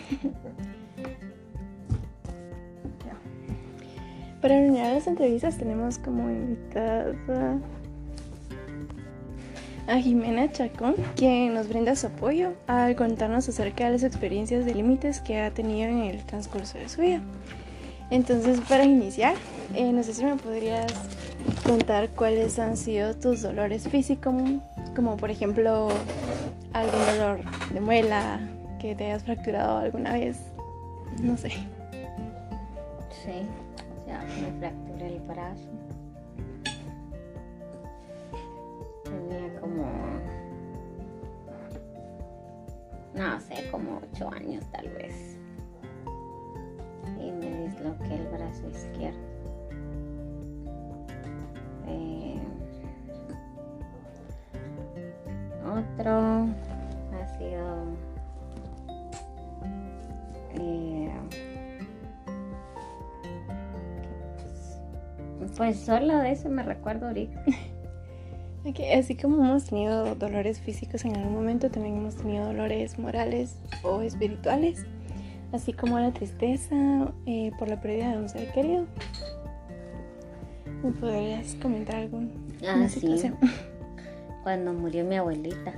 Para 4.40 4.56
unir 4.56 4.82
las 4.82 5.06
entrevistas 5.06 5.56
tenemos 5.56 5.98
como 5.98 6.28
invitada 6.28 7.58
a 9.86 9.96
Jimena 9.98 10.52
Chacón, 10.52 10.96
quien 11.16 11.54
nos 11.54 11.68
brinda 11.68 11.96
su 11.96 12.08
apoyo 12.08 12.52
al 12.66 12.94
contarnos 12.96 13.48
acerca 13.48 13.86
de 13.86 13.92
las 13.92 14.02
experiencias 14.02 14.66
de 14.66 14.74
límites 14.74 15.20
que 15.20 15.40
ha 15.40 15.50
tenido 15.50 15.88
en 15.88 16.00
el 16.00 16.24
transcurso 16.24 16.78
de 16.78 16.88
su 16.90 17.00
vida. 17.00 17.20
Entonces, 18.10 18.60
para 18.68 18.84
iniciar, 18.84 19.34
eh, 19.74 19.92
no 19.92 20.02
sé 20.02 20.14
si 20.14 20.24
me 20.24 20.36
podrías 20.36 20.92
contar 21.66 22.10
cuáles 22.10 22.58
han 22.58 22.76
sido 22.76 23.14
tus 23.14 23.42
dolores 23.42 23.88
físicos, 23.88 24.34
como 24.94 25.16
por 25.16 25.30
ejemplo 25.30 25.88
algún 26.72 27.06
dolor 27.06 27.40
de 27.72 27.80
muela 27.80 28.40
que 28.80 28.94
te 28.94 29.06
hayas 29.06 29.24
fracturado 29.24 29.78
alguna 29.78 30.12
vez, 30.14 30.38
no 31.22 31.36
sé. 31.36 31.50
Sí, 33.10 33.46
o 34.02 34.04
sea, 34.04 34.22
me 34.22 34.58
fracturé 34.58 35.16
el 35.16 35.20
brazo. 35.20 35.70
Tenía 39.04 39.60
como, 39.60 39.86
no 43.14 43.40
sé, 43.40 43.70
como 43.70 44.00
ocho 44.12 44.30
años 44.30 44.64
tal 44.72 44.88
vez. 44.90 45.38
Y 47.18 47.30
me 47.30 47.68
disloqué 47.68 48.14
el 48.14 48.26
brazo 48.28 48.68
izquierdo. 48.68 49.33
Otro 55.64 56.46
ha 57.12 57.38
sido 57.38 57.84
eh, 60.54 61.10
pues 65.56 65.80
solo 65.80 66.18
de 66.18 66.32
eso 66.32 66.48
me 66.48 66.62
recuerdo 66.62 67.06
ahorita. 67.06 67.42
así 68.98 69.16
como 69.16 69.44
hemos 69.44 69.64
tenido 69.64 70.14
dolores 70.14 70.60
físicos 70.60 71.04
en 71.04 71.16
algún 71.16 71.34
momento, 71.34 71.70
también 71.70 71.96
hemos 71.96 72.16
tenido 72.16 72.46
dolores 72.46 72.98
morales 72.98 73.58
o 73.82 74.00
espirituales, 74.00 74.86
así 75.52 75.72
como 75.72 75.98
la 75.98 76.12
tristeza 76.12 77.12
eh, 77.26 77.52
por 77.58 77.68
la 77.68 77.80
pérdida 77.80 78.12
de 78.12 78.18
un 78.18 78.28
ser 78.28 78.50
querido. 78.52 78.86
¿Me 80.84 80.90
podrías 80.90 81.54
comentar 81.62 81.96
algún 81.96 82.30
ah, 82.68 82.86
situación? 82.86 83.38
Cuando 84.42 84.74
murió 84.74 85.02
mi 85.02 85.16
abuelita. 85.16 85.72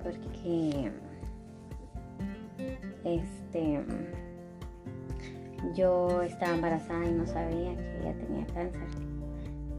Porque 0.00 0.92
este 3.02 3.80
yo 5.74 6.22
estaba 6.22 6.54
embarazada 6.54 7.04
y 7.04 7.10
no 7.10 7.26
sabía 7.26 7.74
que 7.74 7.98
ella 8.00 8.14
tenía 8.14 8.46
cáncer. 8.46 8.80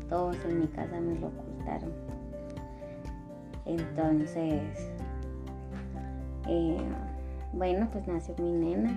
Todos 0.09 0.35
en 0.43 0.59
mi 0.59 0.67
casa 0.67 0.99
me 0.99 1.17
lo 1.17 1.27
ocultaron. 1.27 1.93
Entonces, 3.65 4.91
eh, 6.49 6.83
bueno, 7.53 7.87
pues 7.93 8.05
nació 8.09 8.35
mi 8.39 8.51
nena 8.51 8.91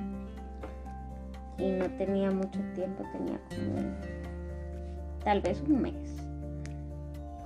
y 1.56 1.70
no 1.70 1.88
tenía 1.90 2.32
mucho 2.32 2.58
tiempo, 2.74 3.04
tenía 3.12 3.38
como 3.48 4.15
tal 5.26 5.40
vez 5.40 5.60
un 5.68 5.82
mes. 5.82 6.22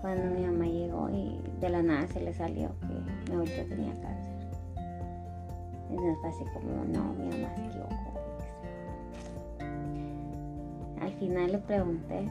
Cuando 0.03 0.39
mi 0.39 0.45
mamá 0.45 0.67
llegó 0.67 1.09
y 1.09 1.41
de 1.61 1.71
la 1.71 1.83
nada 1.83 2.07
se 2.09 2.21
le 2.21 2.35
salió 2.35 2.69
que 2.81 3.31
mi 3.31 3.37
abuelita 3.37 3.65
tenía 3.75 3.95
cáncer. 4.03 4.35
Entonces 5.89 6.19
fue 6.21 6.29
así 6.29 6.45
como, 6.53 6.85
no, 6.85 7.15
mi 7.15 7.31
mamá 7.31 7.57
se 7.57 7.65
equivocó. 7.65 7.95
Al 11.01 11.13
final 11.15 11.53
le 11.53 11.59
pregunté 11.59 12.31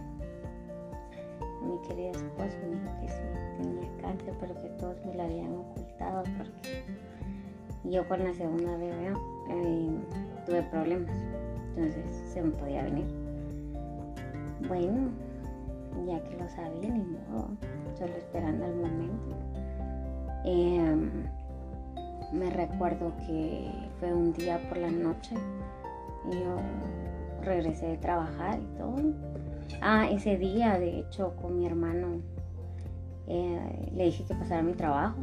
mi 1.64 1.88
querida 1.88 2.12
esposa 2.12 2.56
me 2.62 2.76
dijo 2.76 3.00
que 3.02 3.10
sí, 3.10 3.24
tenía 3.58 3.90
cáncer, 4.02 4.36
pero 4.40 4.54
que 4.62 4.70
todos 4.78 5.04
me 5.04 5.16
lo 5.16 5.24
habían 5.24 5.52
ocultado 5.56 6.24
porque 6.38 6.84
yo 7.86 8.08
con 8.08 8.24
la 8.24 8.34
segunda 8.36 8.78
bebé 8.78 9.14
eh, 9.50 9.90
tuve 10.46 10.62
problemas. 10.62 11.16
Entonces 11.76 12.06
se 12.32 12.44
me 12.44 12.52
podía 12.52 12.84
venir. 12.84 13.08
Bueno, 14.68 15.10
ya 16.06 16.24
que 16.24 16.38
lo 16.38 16.48
sabía, 16.50 16.90
ni 16.90 17.04
modo, 17.04 17.50
solo 17.98 18.14
esperando 18.16 18.66
el 18.66 18.76
momento. 18.76 19.36
Em, 20.46 21.10
me 22.34 22.50
recuerdo 22.50 23.12
que 23.26 23.72
fue 24.00 24.14
un 24.14 24.34
día 24.34 24.60
por 24.70 24.78
la 24.78 24.92
noche 24.92 25.36
y 26.32 26.36
yo 26.36 26.58
regresé 27.44 27.88
de 27.88 27.98
trabajar 27.98 28.60
y 28.60 28.78
todo. 28.78 28.96
Ah, 29.82 30.08
ese 30.10 30.38
día, 30.38 30.80
de 30.80 31.00
hecho, 31.00 31.36
con 31.42 31.58
mi 31.58 31.66
hermano 31.66 32.22
eh, 33.28 33.92
le 33.96 34.06
dije 34.06 34.26
que 34.26 34.36
pasara 34.36 34.62
mi 34.62 34.74
trabajo 34.74 35.18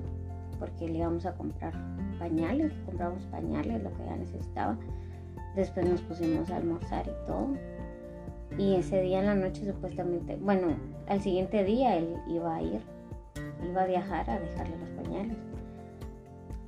porque 0.59 0.89
le 0.89 0.99
íbamos 0.99 1.27
a 1.27 1.35
comprar 1.35 1.73
pañales, 2.19 2.73
compramos 2.87 3.23
pañales, 3.27 3.83
lo 3.83 3.93
que 3.95 4.03
ella 4.03 4.17
necesitaba. 4.17 4.77
Después 5.55 5.89
nos 5.89 6.01
pusimos 6.03 6.51
a 6.51 6.57
almorzar 6.57 7.07
y 7.07 7.27
todo 7.27 7.49
y 8.59 8.75
ese 8.75 9.03
día 9.03 9.21
en 9.21 9.27
la 9.27 9.35
noche 9.35 9.65
supuestamente, 9.65 10.37
bueno, 10.37 10.69
al 11.09 11.21
siguiente 11.21 11.63
día 11.65 11.97
él 11.97 12.17
iba 12.29 12.55
a 12.55 12.63
ir, 12.63 12.81
iba 13.69 13.83
a 13.83 13.87
viajar 13.87 14.29
a 14.31 14.39
dejarle 14.39 14.79
los 14.79 14.91
pañales. 14.91 15.37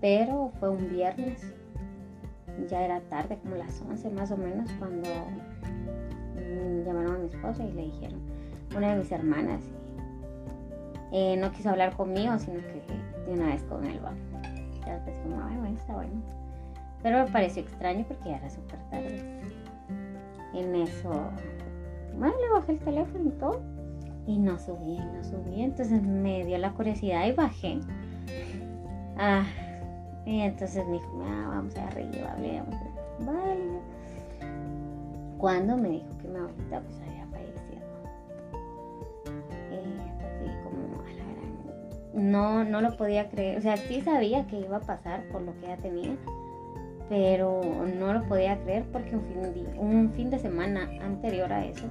Pero 0.00 0.52
fue 0.60 0.70
un 0.70 0.90
viernes, 0.90 1.54
ya 2.68 2.84
era 2.84 3.00
tarde, 3.00 3.38
como 3.42 3.56
las 3.56 3.80
11 3.80 4.10
más 4.10 4.30
o 4.30 4.36
menos, 4.36 4.70
cuando 4.78 5.08
llamaron 6.84 7.16
a 7.16 7.18
mi 7.18 7.26
esposa 7.26 7.64
y 7.64 7.72
le 7.72 7.84
dijeron, 7.84 8.20
una 8.76 8.92
de 8.92 8.98
mis 8.98 9.10
hermanas, 9.10 9.62
eh, 11.10 11.36
no 11.38 11.50
quiso 11.52 11.70
hablar 11.70 11.96
conmigo, 11.96 12.38
sino 12.38 12.60
que 12.60 12.82
de 13.26 13.32
una 13.32 13.46
vez 13.46 13.62
con 13.62 13.84
él 13.84 13.98
va. 14.04 14.12
Ya 14.84 14.94
después 14.94 15.18
como, 15.18 15.42
ay, 15.42 15.56
bueno, 15.56 15.76
está 15.76 15.94
bueno. 15.94 16.22
Pero 17.02 17.24
me 17.24 17.30
pareció 17.30 17.62
extraño 17.62 18.04
porque 18.06 18.30
ya 18.30 18.36
era 18.36 18.50
súper 18.50 18.78
tarde. 18.90 19.40
En 20.54 20.74
eso 20.74 21.30
le 22.26 22.48
bajé 22.52 22.72
el 22.72 22.78
teléfono 22.80 23.28
y 23.28 23.32
todo. 23.38 23.60
Y 24.26 24.38
no 24.38 24.58
subí, 24.58 24.98
no 24.98 25.24
subí. 25.24 25.62
Entonces 25.62 26.02
me 26.02 26.44
dio 26.44 26.58
la 26.58 26.72
curiosidad 26.72 27.26
y 27.26 27.32
bajé. 27.32 27.80
Ah, 29.16 29.44
y 30.26 30.40
entonces 30.40 30.86
me 30.86 30.92
dijo, 30.92 31.22
ah, 31.24 31.46
vamos 31.48 31.76
arriba, 31.76 32.32
hablemos. 32.32 32.74
Vale. 33.20 33.80
Cuando 35.38 35.76
me 35.76 35.88
dijo 35.88 36.18
que 36.20 36.28
mi 36.28 36.36
abuelita 36.36 36.80
pues 36.80 37.00
había 37.00 37.26
fallecido. 37.28 37.80
Eh, 39.70 39.98
así 40.18 40.50
como 40.62 41.00
a 41.00 41.08
la 41.14 41.24
gran... 41.24 42.30
No, 42.30 42.64
no 42.64 42.80
lo 42.80 42.96
podía 42.96 43.28
creer. 43.30 43.58
O 43.58 43.60
sea, 43.62 43.76
sí 43.76 44.02
sabía 44.02 44.46
que 44.46 44.60
iba 44.60 44.76
a 44.76 44.80
pasar 44.80 45.22
por 45.32 45.42
lo 45.42 45.58
que 45.58 45.66
ella 45.66 45.78
tenía. 45.78 46.16
Pero 47.08 47.62
no 47.98 48.12
lo 48.12 48.28
podía 48.28 48.60
creer 48.62 48.84
porque 48.92 49.16
un 49.16 49.22
fin 49.22 49.40
de, 49.40 49.78
un 49.78 50.12
fin 50.12 50.28
de 50.28 50.38
semana 50.38 50.90
anterior 51.00 51.50
a 51.50 51.64
eso, 51.64 51.86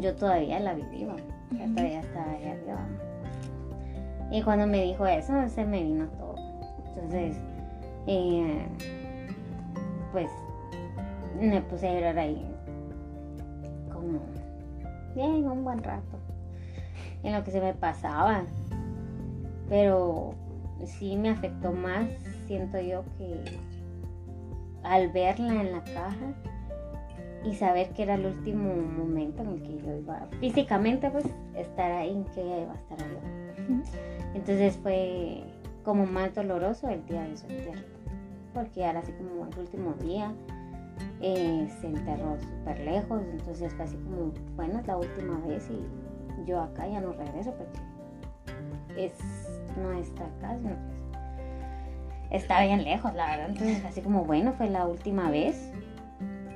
yo 0.00 0.14
todavía 0.14 0.60
la 0.60 0.74
vivía. 0.74 1.14
O 1.14 1.56
sea, 1.56 1.66
todavía 1.68 2.00
estaba 2.00 2.32
allá 2.32 2.52
arriba. 2.52 2.86
Y 4.30 4.42
cuando 4.42 4.66
me 4.66 4.82
dijo 4.82 5.06
eso, 5.06 5.48
se 5.48 5.64
me 5.64 5.82
vino 5.82 6.06
todo. 6.08 6.34
Entonces, 6.88 7.36
eh, 8.06 8.66
pues 10.12 10.30
me 11.40 11.60
puse 11.62 11.88
a 11.88 11.94
llorar 11.94 12.18
ahí 12.18 12.42
como 13.92 14.20
bien 15.14 15.46
un 15.46 15.64
buen 15.64 15.82
rato 15.82 16.18
en 17.22 17.34
lo 17.34 17.44
que 17.44 17.50
se 17.50 17.60
me 17.60 17.74
pasaba 17.74 18.44
pero 19.68 20.34
sí 20.84 21.16
me 21.16 21.30
afectó 21.30 21.72
más 21.72 22.06
siento 22.46 22.80
yo 22.80 23.04
que 23.18 23.42
al 24.82 25.10
verla 25.10 25.60
en 25.60 25.72
la 25.72 25.82
caja 25.82 26.32
y 27.46 27.54
saber 27.54 27.90
que 27.90 28.02
era 28.02 28.14
el 28.14 28.26
último 28.26 28.74
momento 28.74 29.42
en 29.42 29.48
el 29.50 29.62
que 29.62 29.78
yo 29.78 29.96
iba 29.96 30.26
físicamente 30.40 31.10
pues 31.10 31.24
estar 31.54 31.90
ahí 31.92 32.12
en 32.12 32.24
que 32.24 32.42
ella 32.42 32.62
iba 32.62 32.72
a 32.72 32.76
estar 32.76 32.98
ahí 33.00 33.82
entonces 34.34 34.76
fue 34.82 35.44
como 35.84 36.06
más 36.06 36.34
doloroso 36.34 36.88
el 36.88 37.04
día 37.06 37.22
de 37.22 37.36
su 37.36 37.46
entierro 37.46 37.82
porque 38.52 38.82
era 38.82 39.00
así 39.00 39.12
como 39.12 39.46
el 39.46 39.58
último 39.58 39.94
día 40.02 40.32
eh, 41.20 41.68
se 41.80 41.86
enterró 41.86 42.38
súper 42.38 42.80
lejos, 42.80 43.22
entonces 43.30 43.72
fue 43.74 43.84
así 43.84 43.96
como, 43.96 44.32
bueno, 44.54 44.78
es 44.78 44.86
la 44.86 44.96
última 44.96 45.38
vez 45.46 45.68
y 45.70 46.44
yo 46.46 46.60
acá 46.60 46.86
ya 46.86 47.00
no 47.00 47.12
regreso 47.12 47.54
porque 47.54 47.80
es, 48.96 49.12
no 49.76 49.92
está 49.92 50.24
acá, 50.24 50.56
sino 50.58 50.74
que 52.30 52.36
está 52.36 52.62
bien 52.62 52.84
lejos, 52.84 53.14
la 53.14 53.30
verdad. 53.30 53.50
Entonces 53.50 53.84
así 53.84 54.00
como, 54.00 54.24
bueno, 54.24 54.52
fue 54.54 54.68
la 54.68 54.86
última 54.86 55.30
vez 55.30 55.70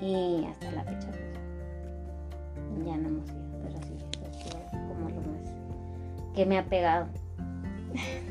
y 0.01 0.47
hasta 0.47 0.71
la 0.73 0.85
fecha 0.85 1.09
pues, 2.75 2.87
ya 2.87 2.97
no 2.97 3.09
hemos 3.09 3.29
ido, 3.29 3.41
pero 3.63 3.79
sí, 3.83 3.95
es 4.15 4.71
como 4.71 5.09
lo 5.09 5.17
más 5.17 6.35
que 6.35 6.47
me 6.47 6.59
ha 6.59 6.65
pegado. 6.65 7.07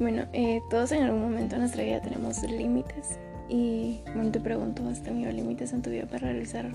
Bueno, 0.00 0.22
eh, 0.32 0.62
todos 0.70 0.92
en 0.92 1.02
algún 1.02 1.20
momento 1.20 1.56
de 1.56 1.60
nuestra 1.60 1.84
vida 1.84 2.00
tenemos 2.00 2.42
límites 2.42 3.18
y 3.50 4.00
bueno, 4.14 4.30
te 4.30 4.40
pregunto, 4.40 4.82
¿has 4.88 5.02
tenido 5.02 5.30
límites 5.30 5.74
en 5.74 5.82
tu 5.82 5.90
vida 5.90 6.06
para 6.06 6.20
realizar 6.20 6.70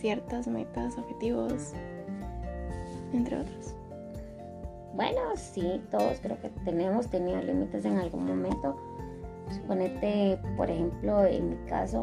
ciertas 0.00 0.48
metas, 0.48 0.98
objetivos, 0.98 1.72
entre 3.12 3.36
otros? 3.36 3.76
Bueno, 4.94 5.20
sí, 5.36 5.80
todos 5.92 6.18
creo 6.20 6.40
que 6.40 6.48
tenemos 6.64 7.06
tenido 7.06 7.40
límites 7.42 7.84
en 7.84 7.98
algún 7.98 8.26
momento. 8.26 8.76
Suponete, 9.52 10.40
por 10.56 10.68
ejemplo, 10.68 11.26
en 11.26 11.50
mi 11.50 11.56
caso, 11.68 12.02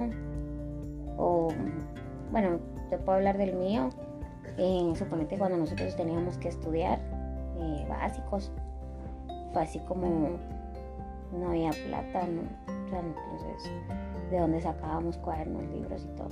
o 1.18 1.50
bueno, 2.32 2.60
te 2.90 2.98
puedo 2.98 3.18
hablar 3.18 3.38
del 3.38 3.56
mío. 3.56 3.90
Eh, 4.58 4.94
suponete 4.96 5.38
cuando 5.38 5.58
nosotros 5.58 5.96
teníamos 5.96 6.38
que 6.38 6.50
estudiar 6.50 7.00
eh, 7.58 7.86
básicos, 7.90 8.52
fue 9.52 9.62
así 9.62 9.80
como 9.80 10.38
no 11.38 11.50
había 11.50 11.72
plata, 11.72 12.28
¿no? 12.28 12.44
entonces 12.98 13.72
de 14.32 14.40
dónde 14.40 14.62
sacábamos 14.62 15.18
cuadernos, 15.18 15.64
libros 15.74 16.06
y 16.06 16.16
todo. 16.16 16.30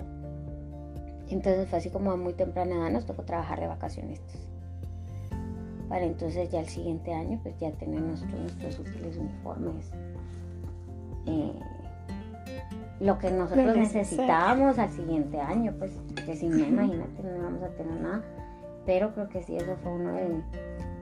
Entonces 1.29 1.67
fue 1.67 1.79
así 1.79 1.89
como 1.89 2.11
a 2.11 2.15
muy 2.15 2.33
temprana 2.33 2.75
edad 2.75 2.91
nos 2.91 3.05
tocó 3.05 3.23
trabajar 3.23 3.59
de 3.59 3.67
vacacionistas. 3.67 4.47
Para 5.89 6.05
entonces 6.05 6.49
ya 6.49 6.59
el 6.59 6.67
siguiente 6.67 7.13
año 7.13 7.39
pues 7.43 7.57
ya 7.59 7.71
tener 7.71 8.01
nosotros 8.01 8.39
nuestros 8.39 8.79
útiles 8.79 9.17
uniformes. 9.17 9.91
Eh, 11.25 11.53
lo 12.99 13.17
que 13.17 13.31
nosotros 13.31 13.75
necesitábamos 13.75 14.77
al 14.79 14.91
siguiente 14.91 15.39
año, 15.39 15.73
pues 15.77 15.91
que 16.25 16.35
si 16.35 16.47
no, 16.47 16.59
imagínate, 16.59 17.23
no 17.23 17.35
íbamos 17.35 17.63
a 17.63 17.69
tener 17.69 18.01
nada. 18.01 18.23
Pero 18.85 19.13
creo 19.13 19.29
que 19.29 19.43
sí, 19.43 19.55
eso 19.55 19.75
fue 19.81 19.93
uno 19.93 20.13
de, 20.13 20.41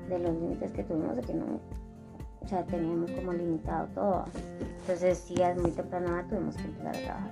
de 0.10 0.20
los 0.20 0.34
límites 0.34 0.72
que 0.72 0.84
tuvimos, 0.84 1.16
de 1.16 1.22
que 1.22 1.34
no, 1.34 1.60
o 2.44 2.48
sea, 2.48 2.64
teníamos 2.64 3.12
como 3.12 3.34
limitado 3.34 3.88
todo. 3.94 4.26
Entonces, 4.82 5.18
sí, 5.20 5.36
es 5.42 5.58
muy 5.58 5.72
temprana 5.72 6.26
tuvimos 6.30 6.56
que 6.56 6.64
empezar 6.64 6.96
a 6.96 7.00
trabajar. 7.00 7.32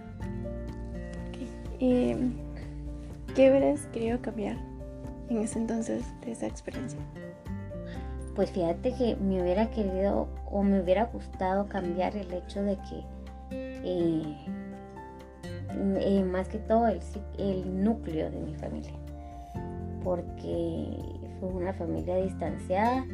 ¿Y 1.80 2.16
qué 3.36 3.50
hubieras 3.50 3.86
querido 3.88 4.22
cambiar 4.22 4.58
en 5.30 5.38
ese 5.38 5.60
entonces 5.60 6.04
de 6.22 6.34
esa 6.34 6.48
experiencia? 6.48 7.00
Pues 8.36 8.52
fíjate 8.52 8.94
que 8.94 9.16
me 9.16 9.42
hubiera 9.42 9.70
querido 9.70 10.28
o 10.52 10.64
me 10.64 10.82
hubiera 10.82 11.06
gustado 11.06 11.68
cambiar 11.68 12.16
el 12.16 12.32
hecho 12.34 12.62
de 12.62 12.76
que 12.76 13.04
eh, 13.52 14.36
eh, 16.02 16.24
más 16.24 16.48
que 16.48 16.60
todo 16.60 16.88
el, 16.88 17.00
el 17.38 17.84
núcleo 17.84 18.30
de 18.30 18.40
mi 18.40 18.56
familia 18.56 18.94
porque 20.04 20.98
fue 21.40 21.50
una 21.50 21.74
familia 21.74 22.18
distanciada 22.18 23.06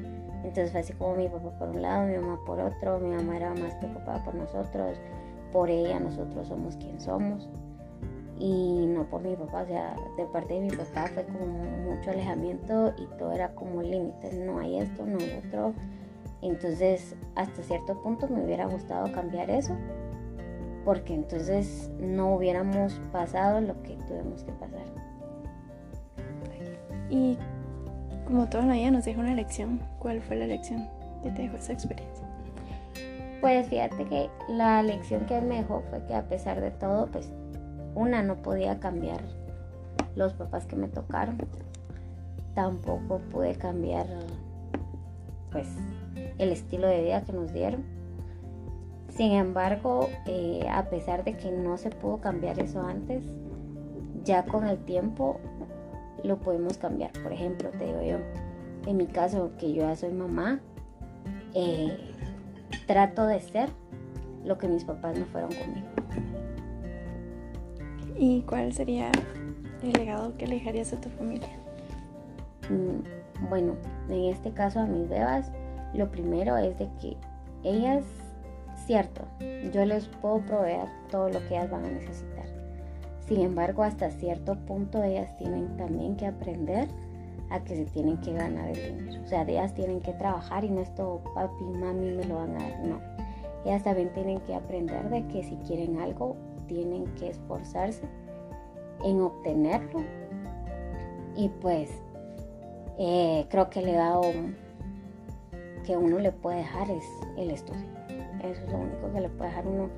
entonces 0.46 0.72
fue 0.72 0.82
así 0.82 0.94
como 0.94 1.16
mi 1.16 1.28
papá 1.28 1.50
por 1.58 1.70
un 1.70 1.82
lado, 1.82 2.06
mi 2.06 2.18
mamá 2.18 2.40
por 2.46 2.60
otro, 2.60 3.00
mi 3.00 3.16
mamá 3.16 3.36
era 3.36 3.50
más 3.56 3.74
preocupada 3.76 4.24
por 4.24 4.36
nosotros, 4.36 5.00
por 5.52 5.72
ella 5.72 6.00
nosotros 6.00 6.48
somos 6.48 6.76
quien 6.78 7.02
somos 7.02 7.50
y 8.38 8.86
no 8.86 9.06
por 9.06 9.22
mi 9.22 9.36
papá, 9.36 9.64
o 9.64 9.66
sea, 9.66 9.96
de 10.18 10.26
parte 10.26 10.54
de 10.54 10.60
mi 10.60 10.70
papá 10.70 11.08
fue 11.14 11.26
como 11.26 11.48
mucho 11.48 12.12
alejamiento 12.12 12.94
y 12.98 13.08
todo 13.18 13.32
era 13.32 13.56
como 13.56 13.82
límites, 13.82 14.36
no 14.36 14.60
hay 14.60 14.80
esto, 14.80 15.06
no 15.06 15.18
hay 15.18 15.42
otro. 15.48 15.74
Entonces, 16.42 17.16
hasta 17.36 17.64
cierto 17.64 18.00
punto 18.04 18.28
me 18.28 18.44
hubiera 18.44 18.68
gustado 18.68 19.12
cambiar 19.14 19.50
eso, 19.50 19.76
porque 20.86 21.14
entonces 21.14 21.90
no 22.00 22.36
hubiéramos 22.36 22.94
pasado 23.12 23.60
lo 23.60 23.82
que 23.82 23.98
tuvimos 24.08 24.44
que 24.44 24.52
pasar. 24.54 24.86
¿Y 27.10 27.38
como 28.26 28.48
toda 28.48 28.66
la 28.66 28.74
vida 28.74 28.92
nos 28.92 29.06
deja 29.06 29.20
una 29.20 29.36
lección. 29.36 29.80
¿Cuál 30.00 30.22
fue 30.22 30.36
la 30.36 30.48
lección 30.48 30.88
que 31.24 31.32
te 31.32 31.44
dejó 31.44 31.58
esa 31.58 31.74
experiencia? 31.74 32.26
Pues 33.40 33.68
fíjate 33.68 34.06
que 34.06 34.30
la 34.50 34.82
lección 34.82 35.26
que 35.26 35.40
me 35.42 35.58
dejó 35.58 35.84
fue 35.90 36.04
que 36.06 36.16
a 36.16 36.24
pesar 36.24 36.60
de 36.60 36.72
todo, 36.72 37.08
pues 37.08 37.30
una 37.94 38.24
no 38.24 38.42
podía 38.42 38.80
cambiar 38.80 39.22
los 40.16 40.34
papás 40.34 40.66
que 40.66 40.76
me 40.76 40.88
tocaron. 40.88 41.38
Tampoco 42.56 43.20
pude 43.32 43.56
cambiar 43.56 44.08
pues 45.52 45.68
el 46.38 46.52
estilo 46.52 46.88
de 46.88 47.04
vida 47.04 47.24
que 47.24 47.34
nos 47.34 47.54
dieron. 47.54 47.84
Sin 49.16 49.32
embargo, 49.32 50.10
eh, 50.26 50.68
a 50.70 50.90
pesar 50.90 51.24
de 51.24 51.38
que 51.38 51.52
no 51.52 51.78
se 51.78 51.90
pudo 51.90 52.18
cambiar 52.18 52.60
eso 52.60 52.82
antes, 52.82 53.24
ya 54.24 54.46
con 54.46 54.68
el 54.68 54.78
tiempo 54.80 55.40
lo 56.24 56.38
podemos 56.38 56.78
cambiar. 56.78 57.12
Por 57.24 57.32
ejemplo, 57.32 57.70
te 57.70 57.86
digo 57.86 58.02
yo, 58.02 58.18
en 58.86 58.98
mi 58.98 59.08
caso, 59.08 59.52
que 59.58 59.74
yo 59.74 59.84
ya 59.84 59.96
soy 59.96 60.12
mamá, 60.12 60.60
eh, 61.54 61.98
trato 62.88 63.26
de 63.26 63.40
ser 63.40 63.70
lo 64.44 64.58
que 64.58 64.68
mis 64.68 64.84
papás 64.84 65.18
no 65.18 65.26
fueron 65.26 65.52
conmigo. 65.54 65.88
¿Y 68.18 68.42
cuál 68.42 68.74
sería 68.74 69.12
el 69.84 69.94
legado 69.94 70.38
que 70.38 70.48
le 70.48 70.56
dejarías 70.56 70.94
a 70.94 71.02
tu 71.02 71.10
familia? 71.10 71.50
Mm, 72.70 73.50
bueno, 73.50 73.76
en 74.10 74.26
este 74.26 74.52
caso 74.52 74.80
a 74.80 74.86
mis 74.86 75.10
bebas, 75.10 75.52
lo 75.94 76.10
primero 76.12 76.58
es 76.58 76.78
de 76.78 76.90
que 77.02 77.18
ellas, 77.64 78.04
cierto, 78.86 79.24
yo 79.74 79.86
les 79.86 80.08
puedo 80.08 80.40
proveer 80.46 80.88
todo 81.10 81.30
lo 81.30 81.40
que 81.40 81.56
ellas 81.56 81.70
van 81.70 81.86
a 81.86 81.90
necesitar 81.90 82.36
sin 83.28 83.42
embargo, 83.42 83.84
hasta 83.84 84.12
cierto 84.12 84.56
punto 84.56 85.04
ellas 85.04 85.36
tienen 85.38 85.76
también 85.78 86.16
que 86.16 86.28
aprender 86.28 86.88
a 87.50 87.64
que 87.64 87.76
se 87.76 87.86
tienen 87.86 88.18
que 88.18 88.34
ganar 88.34 88.70
el 88.70 88.98
dinero. 88.98 89.24
O 89.24 89.28
sea, 89.28 89.42
ellas 89.44 89.74
tienen 89.74 90.00
que 90.02 90.14
trabajar 90.14 90.64
y 90.64 90.70
no 90.70 90.82
esto 90.82 91.22
papi 91.34 91.64
y 91.64 91.78
mami 91.78 92.12
me 92.12 92.26
lo 92.26 92.36
van 92.36 92.56
a 92.56 92.60
dar. 92.60 92.80
No. 92.86 93.00
Ellas 93.66 93.84
también 93.84 94.14
tienen 94.14 94.40
que 94.42 94.54
aprender 94.54 95.10
de 95.10 95.26
que 95.28 95.44
si 95.44 95.56
quieren 95.68 96.00
algo, 96.00 96.36
tienen 96.68 97.06
que 97.16 97.30
esforzarse 97.30 98.04
en 99.04 99.20
obtenerlo. 99.20 100.04
Y 101.36 101.50
pues 101.50 101.90
eh, 103.00 103.48
creo 103.50 103.72
que 103.72 103.80
el 103.80 103.86
legado 103.88 104.22
que 105.84 105.98
uno 105.98 106.20
le 106.20 106.32
puede 106.32 106.58
dejar 106.58 106.92
es 106.92 107.06
el 107.38 107.50
estudio. 107.50 108.05
Eso 108.44 108.62
es 108.66 108.72
lo 108.72 108.78
único 108.80 109.12
que 109.14 109.22
le 109.22 109.30
puede 109.30 109.50
dejar 109.50 109.68
uno 109.68 109.90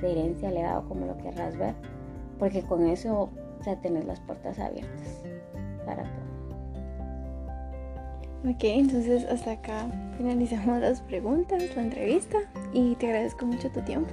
de 0.00 0.12
herencia, 0.12 0.50
legado, 0.50 0.88
como 0.88 1.06
lo 1.06 1.16
querrás 1.18 1.56
ver 1.56 1.74
porque 2.38 2.62
con 2.62 2.86
eso, 2.86 3.30
o 3.60 3.64
sea, 3.64 3.76
tener 3.76 4.04
las 4.04 4.20
puertas 4.20 4.58
abiertas 4.58 5.22
para 5.84 6.02
todo. 6.02 6.26
Ok, 8.50 8.62
entonces 8.64 9.24
hasta 9.24 9.52
acá 9.52 9.86
finalizamos 10.16 10.80
las 10.80 11.00
preguntas, 11.00 11.62
la 11.74 11.82
entrevista 11.82 12.38
y 12.72 12.94
te 12.96 13.06
agradezco 13.06 13.44
mucho 13.46 13.70
tu 13.70 13.80
tiempo 13.82 14.12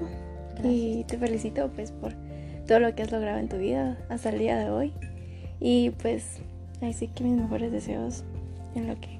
y 0.63 1.03
te 1.03 1.17
felicito 1.17 1.69
pues 1.71 1.91
por 1.91 2.13
todo 2.67 2.79
lo 2.79 2.95
que 2.95 3.03
has 3.03 3.11
logrado 3.11 3.37
en 3.39 3.49
tu 3.49 3.57
vida 3.57 3.97
hasta 4.09 4.29
el 4.29 4.39
día 4.39 4.57
de 4.57 4.71
hoy 4.71 4.93
y 5.59 5.91
pues 5.91 6.39
ahí 6.81 6.93
sí 6.93 7.09
que 7.09 7.23
mis 7.23 7.37
mejores 7.39 7.71
deseos 7.71 8.23
en 8.73 8.87
lo 8.87 8.95
que 8.99 9.19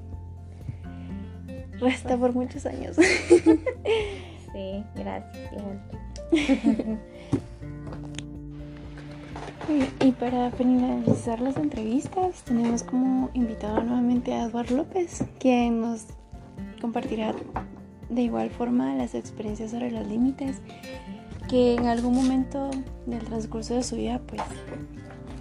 resta 1.78 2.16
por 2.16 2.34
muchos 2.34 2.66
años. 2.66 2.96
Sí, 4.54 4.84
gracias. 4.94 5.52
Y 10.00 10.12
para 10.12 10.50
finalizar 10.50 11.40
las 11.40 11.56
entrevistas, 11.56 12.42
tenemos 12.44 12.82
como 12.82 13.30
invitado 13.32 13.82
nuevamente 13.82 14.34
a 14.34 14.44
Eduardo 14.44 14.76
López, 14.76 15.24
quien 15.38 15.80
nos 15.80 16.04
compartirá 16.82 17.34
de 18.10 18.22
igual 18.22 18.50
forma 18.50 18.94
las 18.94 19.14
experiencias 19.14 19.70
sobre 19.70 19.90
los 19.90 20.06
límites 20.06 20.60
que 21.48 21.76
en 21.76 21.86
algún 21.86 22.14
momento 22.14 22.70
del 23.06 23.24
transcurso 23.24 23.74
de 23.74 23.82
su 23.82 23.96
vida 23.96 24.20
pues 24.26 24.42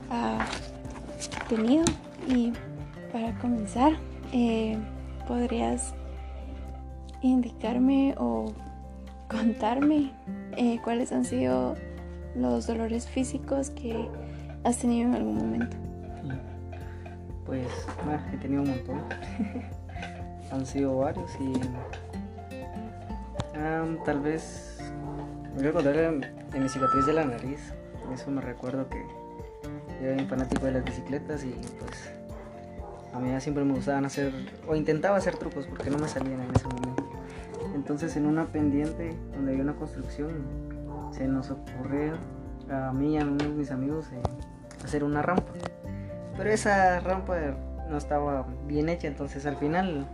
ha 0.09 0.45
tenido. 1.49 1.83
Y 2.27 2.53
para 3.11 3.37
comenzar, 3.39 3.91
eh, 4.31 4.77
¿podrías 5.27 5.93
indicarme 7.21 8.15
o 8.17 8.53
contarme 9.27 10.11
eh, 10.57 10.79
cuáles 10.83 11.11
han 11.11 11.25
sido 11.25 11.75
los 12.35 12.67
dolores 12.67 13.07
físicos 13.07 13.69
que 13.69 14.07
has 14.63 14.77
tenido 14.77 15.09
en 15.09 15.15
algún 15.15 15.37
momento. 15.37 15.77
Pues 17.45 17.67
he 18.33 18.37
tenido 18.37 18.61
un 18.61 18.69
montón. 18.69 19.01
Han 20.51 20.65
sido 20.65 20.97
varios 20.99 21.31
y 21.39 21.53
tal 24.05 24.19
vez 24.19 24.77
voy 25.55 25.67
a 25.67 25.71
contar 25.71 25.95
en, 25.95 26.25
mi 26.61 26.69
cicatriz 26.69 27.05
de 27.05 27.13
la 27.13 27.25
nariz. 27.25 27.73
Eso 28.13 28.31
me 28.31 28.41
recuerdo 28.41 28.87
que 28.89 29.03
yo 30.01 30.09
era 30.09 30.21
un 30.21 30.27
fanático 30.27 30.65
de 30.65 30.73
las 30.73 30.83
bicicletas 30.83 31.43
y 31.43 31.51
pues 31.79 32.11
a 33.13 33.19
mí 33.19 33.29
siempre 33.39 33.63
me 33.63 33.73
gustaban 33.73 34.05
hacer 34.05 34.33
o 34.67 34.75
intentaba 34.75 35.17
hacer 35.17 35.37
trucos 35.37 35.67
porque 35.67 35.89
no 35.89 35.97
me 35.97 36.07
salían 36.07 36.41
en 36.41 36.55
ese 36.55 36.67
momento. 36.67 37.12
Entonces 37.73 38.15
en 38.15 38.25
una 38.25 38.45
pendiente 38.45 39.15
donde 39.33 39.51
había 39.51 39.63
una 39.63 39.75
construcción 39.75 40.31
se 41.11 41.27
nos 41.27 41.51
ocurrió 41.51 42.13
a 42.69 42.91
mí 42.91 43.15
y 43.15 43.17
a 43.17 43.23
uno 43.23 43.43
de 43.43 43.49
mis 43.49 43.71
amigos 43.71 44.07
eh, 44.13 44.21
hacer 44.83 45.03
una 45.03 45.21
rampa. 45.21 45.51
Pero 46.37 46.49
esa 46.49 46.99
rampa 46.99 47.37
no 47.89 47.97
estaba 47.97 48.47
bien 48.67 48.89
hecha, 48.89 49.07
entonces 49.07 49.45
al 49.45 49.57
final 49.57 50.07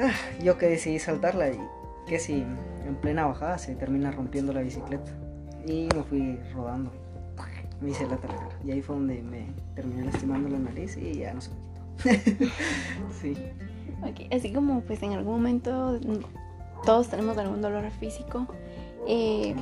ah, 0.00 0.12
yo 0.42 0.58
que 0.58 0.68
decidí 0.68 0.98
saltarla 0.98 1.50
y 1.50 1.60
que 2.06 2.18
si 2.18 2.44
en 2.86 2.96
plena 3.00 3.26
bajada 3.26 3.58
se 3.58 3.74
termina 3.74 4.10
rompiendo 4.10 4.52
la 4.52 4.62
bicicleta. 4.62 5.12
Y 5.66 5.88
me 5.94 6.02
fui 6.02 6.40
rodando. 6.54 6.90
Me 7.80 7.90
hice 7.90 8.08
la 8.08 8.16
cara. 8.16 8.34
Y 8.64 8.72
ahí 8.72 8.82
fue 8.82 8.96
donde 8.96 9.22
me 9.22 9.46
terminé 9.74 10.04
lastimando 10.04 10.48
la 10.48 10.58
nariz 10.58 10.96
y 10.96 11.18
ya 11.18 11.32
no 11.32 11.40
se 11.40 11.50
me 11.50 12.18
quitó. 12.18 12.50
sí. 13.20 13.36
Así 14.30 14.52
como 14.52 14.80
pues 14.82 15.02
en 15.02 15.12
algún 15.12 15.34
momento 15.34 15.98
todos 16.84 17.08
tenemos 17.08 17.36
algún 17.38 17.60
dolor 17.60 17.90
físico, 17.90 18.46
eh, 19.06 19.54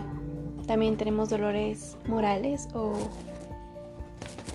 también 0.67 0.97
tenemos 0.97 1.31
dolores 1.31 1.97
morales 2.09 2.69
o 2.75 2.93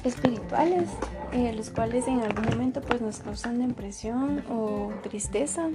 espirituales, 0.03 0.89
eh, 1.31 1.53
los 1.53 1.69
cuales 1.69 2.07
en 2.07 2.19
algún 2.19 2.45
momento 2.45 2.81
pues 2.81 3.01
nos 3.01 3.19
causan 3.19 3.65
depresión 3.65 4.43
o 4.49 4.91
tristeza. 5.03 5.69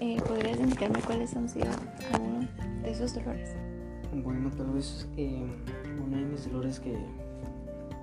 Eh, 0.00 0.20
¿Podrías 0.26 0.60
indicarme 0.60 1.00
cuáles 1.00 1.36
han 1.36 1.48
sido 1.48 1.66
algunos 2.12 2.46
de 2.82 2.90
esos 2.90 3.14
dolores? 3.14 3.50
Bueno, 4.12 4.50
tal 4.50 4.70
vez 4.70 5.08
uno 5.16 6.16
de 6.16 6.24
mis 6.24 6.50
dolores 6.50 6.78
que 6.78 6.96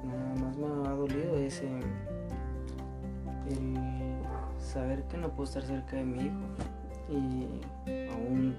nada 0.04 0.36
más 0.42 0.58
me 0.58 0.66
ha 0.66 0.92
dolido 0.92 1.38
es 1.38 1.62
el 1.62 1.80
saber 4.76 5.04
que 5.04 5.18
no 5.18 5.30
puedo 5.30 5.46
estar 5.46 5.64
cerca 5.64 5.96
de 5.96 6.04
mi 6.04 6.26
hijo 6.26 6.42
y 7.10 7.48
aún 8.12 8.58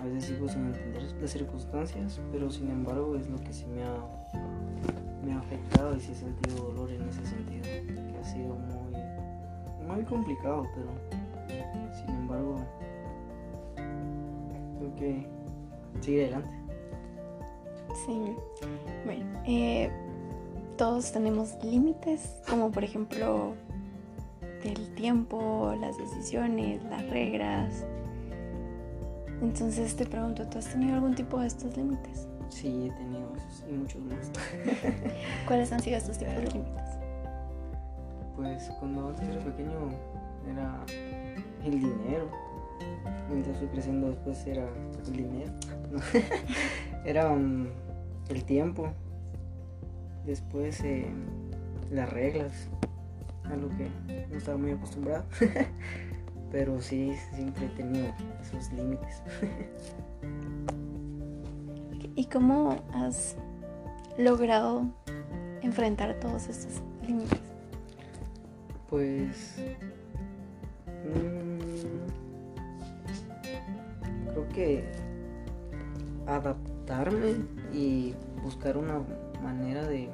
a 0.00 0.04
veces 0.04 0.26
sigo 0.26 0.48
sin 0.48 0.66
entender 0.66 1.02
las 1.20 1.30
circunstancias, 1.30 2.20
pero 2.30 2.48
sin 2.48 2.70
embargo 2.70 3.16
es 3.16 3.28
lo 3.28 3.36
que 3.38 3.52
sí 3.52 3.66
me 3.66 3.82
ha, 3.82 3.96
me 5.26 5.32
ha 5.32 5.40
afectado 5.40 5.96
y 5.96 6.00
sí 6.00 6.12
he 6.12 6.14
sentido 6.14 6.66
dolor 6.66 6.92
en 6.92 7.08
ese 7.08 7.26
sentido, 7.26 7.64
que 7.64 8.16
ha 8.16 8.24
sido 8.24 8.54
muy, 8.54 9.88
muy 9.88 10.04
complicado, 10.04 10.68
pero 10.76 10.88
sin 11.92 12.14
embargo 12.14 12.54
creo 13.74 14.94
que 14.94 15.26
sigue 16.00 16.26
adelante. 16.26 16.50
Sí, 18.06 18.36
bueno, 19.04 19.26
eh, 19.46 19.90
todos 20.76 21.10
tenemos 21.10 21.56
límites, 21.64 22.36
como 22.48 22.70
por 22.70 22.84
ejemplo 22.84 23.56
del 24.62 24.94
tiempo, 24.94 25.74
las 25.80 25.96
decisiones, 25.98 26.82
las 26.84 27.08
reglas. 27.10 27.84
Entonces 29.40 29.94
te 29.94 30.04
pregunto, 30.04 30.46
¿tú 30.48 30.58
has 30.58 30.66
tenido 30.72 30.94
algún 30.94 31.14
tipo 31.14 31.38
de 31.40 31.46
estos 31.46 31.76
límites? 31.76 32.26
Sí, 32.48 32.88
he 32.88 32.90
tenido 32.90 33.32
esos 33.36 33.64
y 33.68 33.72
muchos 33.72 34.02
más. 34.02 34.30
¿Cuáles 35.46 35.72
han 35.72 35.80
sido 35.80 35.96
estos 35.96 36.18
tipos 36.18 36.34
de 36.34 36.50
límites? 36.50 36.88
Pues 38.34 38.70
cuando 38.80 39.08
antes 39.08 39.28
era 39.28 39.40
pequeño 39.44 39.90
era 40.50 40.84
el 41.64 41.80
dinero. 41.80 42.28
Mientras 43.30 43.58
fui 43.58 43.68
creciendo 43.68 44.08
después 44.08 44.46
era 44.46 44.68
el 45.06 45.12
dinero. 45.12 45.52
era 47.04 47.30
um, 47.30 47.66
el 48.28 48.44
tiempo. 48.44 48.88
Después 50.24 50.80
eh, 50.82 51.06
las 51.90 52.10
reglas 52.10 52.68
a 53.50 53.56
lo 53.56 53.68
que 53.70 53.90
no 54.30 54.36
estaba 54.36 54.58
muy 54.58 54.72
acostumbrado. 54.72 55.24
Pero 56.50 56.80
sí, 56.80 57.14
siempre 57.34 57.66
he 57.66 57.68
tenido 57.70 58.12
esos 58.40 58.72
límites. 58.72 59.22
¿Y 62.14 62.24
cómo 62.26 62.82
has 62.94 63.36
logrado 64.16 64.86
enfrentar 65.62 66.18
todos 66.20 66.48
estos 66.48 66.82
límites? 67.06 67.38
Pues 68.88 69.56
mm, 71.04 71.58
creo 74.30 74.48
que 74.48 74.84
adaptarme 76.26 77.36
y 77.72 78.14
buscar 78.42 78.76
una 78.78 79.02
manera 79.42 79.86
de 79.86 80.08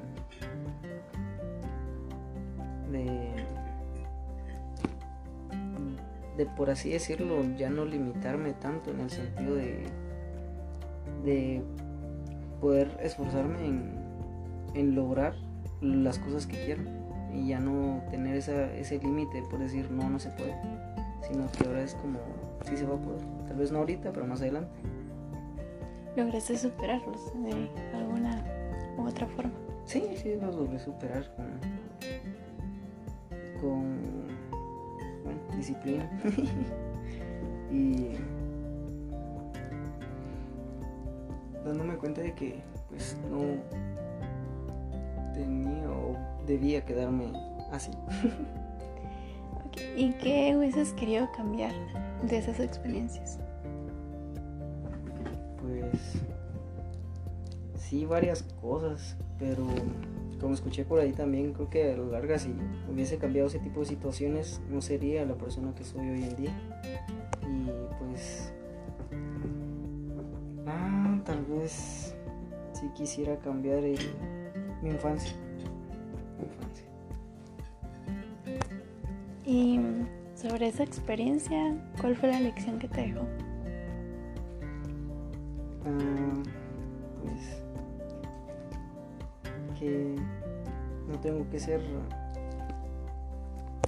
de, 6.37 6.47
por 6.57 6.71
así 6.71 6.91
decirlo, 6.91 7.43
ya 7.57 7.71
no 7.71 7.85
limitarme 7.85 8.53
tanto 8.55 8.91
en 8.91 9.01
el 9.01 9.11
sentido 9.11 9.55
de, 9.55 9.85
de 11.25 11.63
poder 12.61 12.91
esforzarme 13.03 13.67
en, 14.75 14.95
lograr 14.95 15.35
las 15.81 16.19
cosas 16.19 16.47
que 16.47 16.57
quiero 16.65 16.83
y 17.33 17.49
ya 17.49 17.61
no 17.61 18.03
tener 18.11 18.37
ese 18.37 18.99
límite 18.99 19.43
por 19.51 19.61
decir 19.61 19.91
no, 19.91 20.11
no 20.11 20.19
se 20.19 20.31
puede, 20.31 20.55
sino 21.23 21.51
que 21.53 21.67
ahora 21.67 21.83
es 21.83 21.95
como 21.95 22.19
sí 22.65 22.77
se 22.77 22.87
va 22.87 22.95
a 22.95 22.99
poder, 22.99 23.21
tal 23.47 23.57
vez 23.57 23.71
no 23.71 23.79
ahorita, 23.79 24.13
pero 24.13 24.27
más 24.27 24.41
adelante. 24.41 24.73
¿Lograste 26.17 26.57
superarlos 26.57 27.33
de 27.43 27.69
alguna 27.93 28.43
u 28.97 29.07
otra 29.07 29.27
forma? 29.27 29.53
Sí, 29.85 30.03
sí, 30.17 30.37
los 30.41 30.55
logré 30.55 30.79
superar 30.79 31.35
con, 31.37 31.47
con 33.65 33.99
disciplina 35.57 36.11
y 37.73 38.09
dándome 41.65 41.97
cuenta 41.97 42.21
de 42.21 42.35
que 42.35 42.63
pues 42.91 43.17
no 43.31 43.41
tenía 45.33 45.89
o 45.89 46.17
debía 46.47 46.85
quedarme 46.85 47.33
así. 47.73 47.91
¿Y 49.97 50.13
qué 50.15 50.55
hubieses 50.57 50.93
querido 50.93 51.31
cambiar 51.33 51.73
de 52.29 52.39
esas 52.39 52.61
experiencias? 52.61 53.39
Pues 55.61 56.23
sí, 57.79 58.05
varias 58.05 58.43
cosas, 58.61 59.17
pero 59.39 59.67
como 60.41 60.55
escuché 60.55 60.85
por 60.85 61.01
ahí 61.01 61.13
también, 61.13 61.53
creo 61.53 61.71
que 61.71 61.93
a 61.93 61.97
lo 61.97 62.11
largo 62.11 62.39
si 62.39 62.55
hubiese 62.91 63.19
cambiado 63.19 63.49
ese 63.49 63.59
tipo 63.59 63.81
de 63.81 63.87
situaciones, 63.87 64.61
no 64.69 64.81
sería 64.81 65.25
la 65.25 65.35
persona 65.35 65.75
que 65.75 65.85
soy 65.85 66.09
hoy 66.09 66.23
en 66.23 66.37
día. 66.37 66.53
Y 67.43 67.71
pues, 67.99 68.53
ah, 70.67 71.21
tal 71.25 71.45
vez 71.45 72.15
si 72.73 72.89
quisiera 72.91 73.39
cambiar 73.39 73.83
mi 74.83 74.91
infancia. 74.91 75.35
Mi 76.39 76.47
infancia. 76.47 76.87
Y 79.45 79.81
sobre 80.35 80.69
esa 80.69 80.83
experiencia, 80.83 81.77
¿cuál 82.01 82.17
fue 82.17 82.31
la 82.31 82.41
lección 82.41 82.79
que 82.79 82.89
te 82.89 83.03
dejó? 83.03 83.21
Ah, 85.87 86.43
que 89.85 90.17
no 91.09 91.21
tengo 91.21 91.49
que 91.51 91.61
ser 91.61 91.81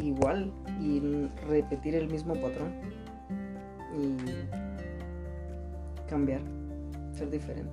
igual 0.02 0.52
y 0.80 1.00
repetir 1.48 1.94
el 1.94 2.08
mismo 2.08 2.34
patrón 2.34 2.74
y 3.98 4.16
cambiar, 6.08 6.42
ser 7.14 7.30
diferente. 7.30 7.72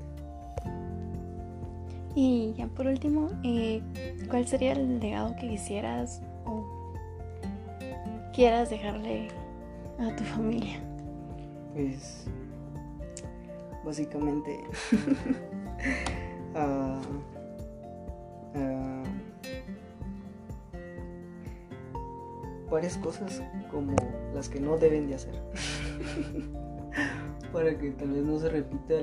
Y 2.15 2.53
ya 2.53 2.67
por 2.67 2.87
último, 2.87 3.29
eh, 3.43 3.81
¿cuál 4.29 4.47
sería 4.47 4.71
el 4.73 4.99
legado 4.99 5.35
que 5.35 5.49
quisieras 5.49 6.21
o 6.45 6.65
quieras 8.33 8.69
dejarle 8.69 9.27
a 9.99 10.15
tu 10.15 10.23
familia? 10.23 10.79
Pues 11.73 12.25
básicamente 13.83 14.63
ah, 16.55 17.01
ah, 18.55 19.03
varias 22.69 22.97
cosas 22.97 23.41
como 23.71 23.95
las 24.33 24.49
que 24.49 24.59
no 24.59 24.77
deben 24.77 25.07
de 25.07 25.15
hacer. 25.15 25.33
Para 27.53 27.77
que 27.77 27.91
tal 27.91 28.09
vez 28.09 28.23
no 28.23 28.39
se 28.39 28.49
repita 28.49 28.95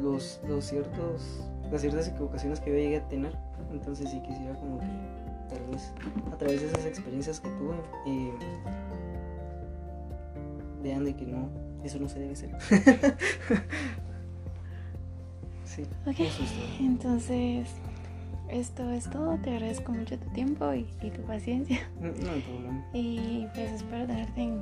los 0.00 0.40
ciertos 0.60 1.48
las 1.70 1.80
ciertas 1.80 2.08
equivocaciones 2.08 2.60
que 2.60 2.70
yo 2.70 2.76
llegué 2.76 2.96
a 2.96 3.08
tener. 3.08 3.36
Entonces 3.70 4.10
sí 4.10 4.20
quisiera 4.20 4.54
como 4.56 4.78
que 4.78 4.86
tal 5.48 5.64
vez 5.70 5.92
a 6.32 6.36
través 6.36 6.60
de 6.60 6.66
esas 6.68 6.84
experiencias 6.84 7.40
que 7.40 7.48
tuve 7.50 7.74
eh, 8.06 8.32
vean 10.82 11.04
de 11.04 11.14
que 11.14 11.26
no 11.26 11.48
eso 11.84 11.98
no 11.98 12.08
se 12.08 12.18
debe 12.20 12.32
hacer 12.32 12.50
sí 15.74 15.82
Ok, 16.06 16.20
eso 16.20 16.42
es 16.42 16.52
todo. 16.52 16.86
entonces 16.86 17.68
esto 18.48 18.90
es 18.90 19.08
todo. 19.08 19.38
Te 19.38 19.50
agradezco 19.50 19.92
mucho 19.92 20.18
tu 20.18 20.28
tiempo 20.30 20.74
y, 20.74 20.86
y 21.00 21.10
tu 21.10 21.22
paciencia. 21.22 21.78
no, 22.00 22.08
no 22.08 22.32
hay 22.32 22.40
problema 22.42 22.84
Y 22.92 23.46
pues 23.54 23.72
espero 23.72 24.06
tenerte 24.06 24.42
en, 24.42 24.60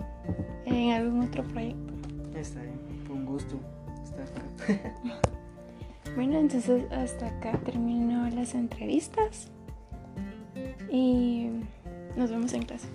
en 0.67 0.91
algún 0.93 1.23
otro 1.23 1.43
proyecto. 1.45 1.93
está 2.39 2.61
bien 2.63 2.79
fue 3.07 3.17
un 3.17 3.27
gusto 3.27 3.59
estar 4.05 4.23
acá 4.23 4.95
Bueno, 6.15 6.39
entonces 6.39 6.85
hasta 6.93 7.27
acá 7.29 7.59
termino 7.65 8.29
las 8.31 8.55
entrevistas 8.55 9.49
y 10.91 11.49
nos 12.17 12.31
vemos 12.31 12.53
en 12.53 12.63
clase. 12.63 12.89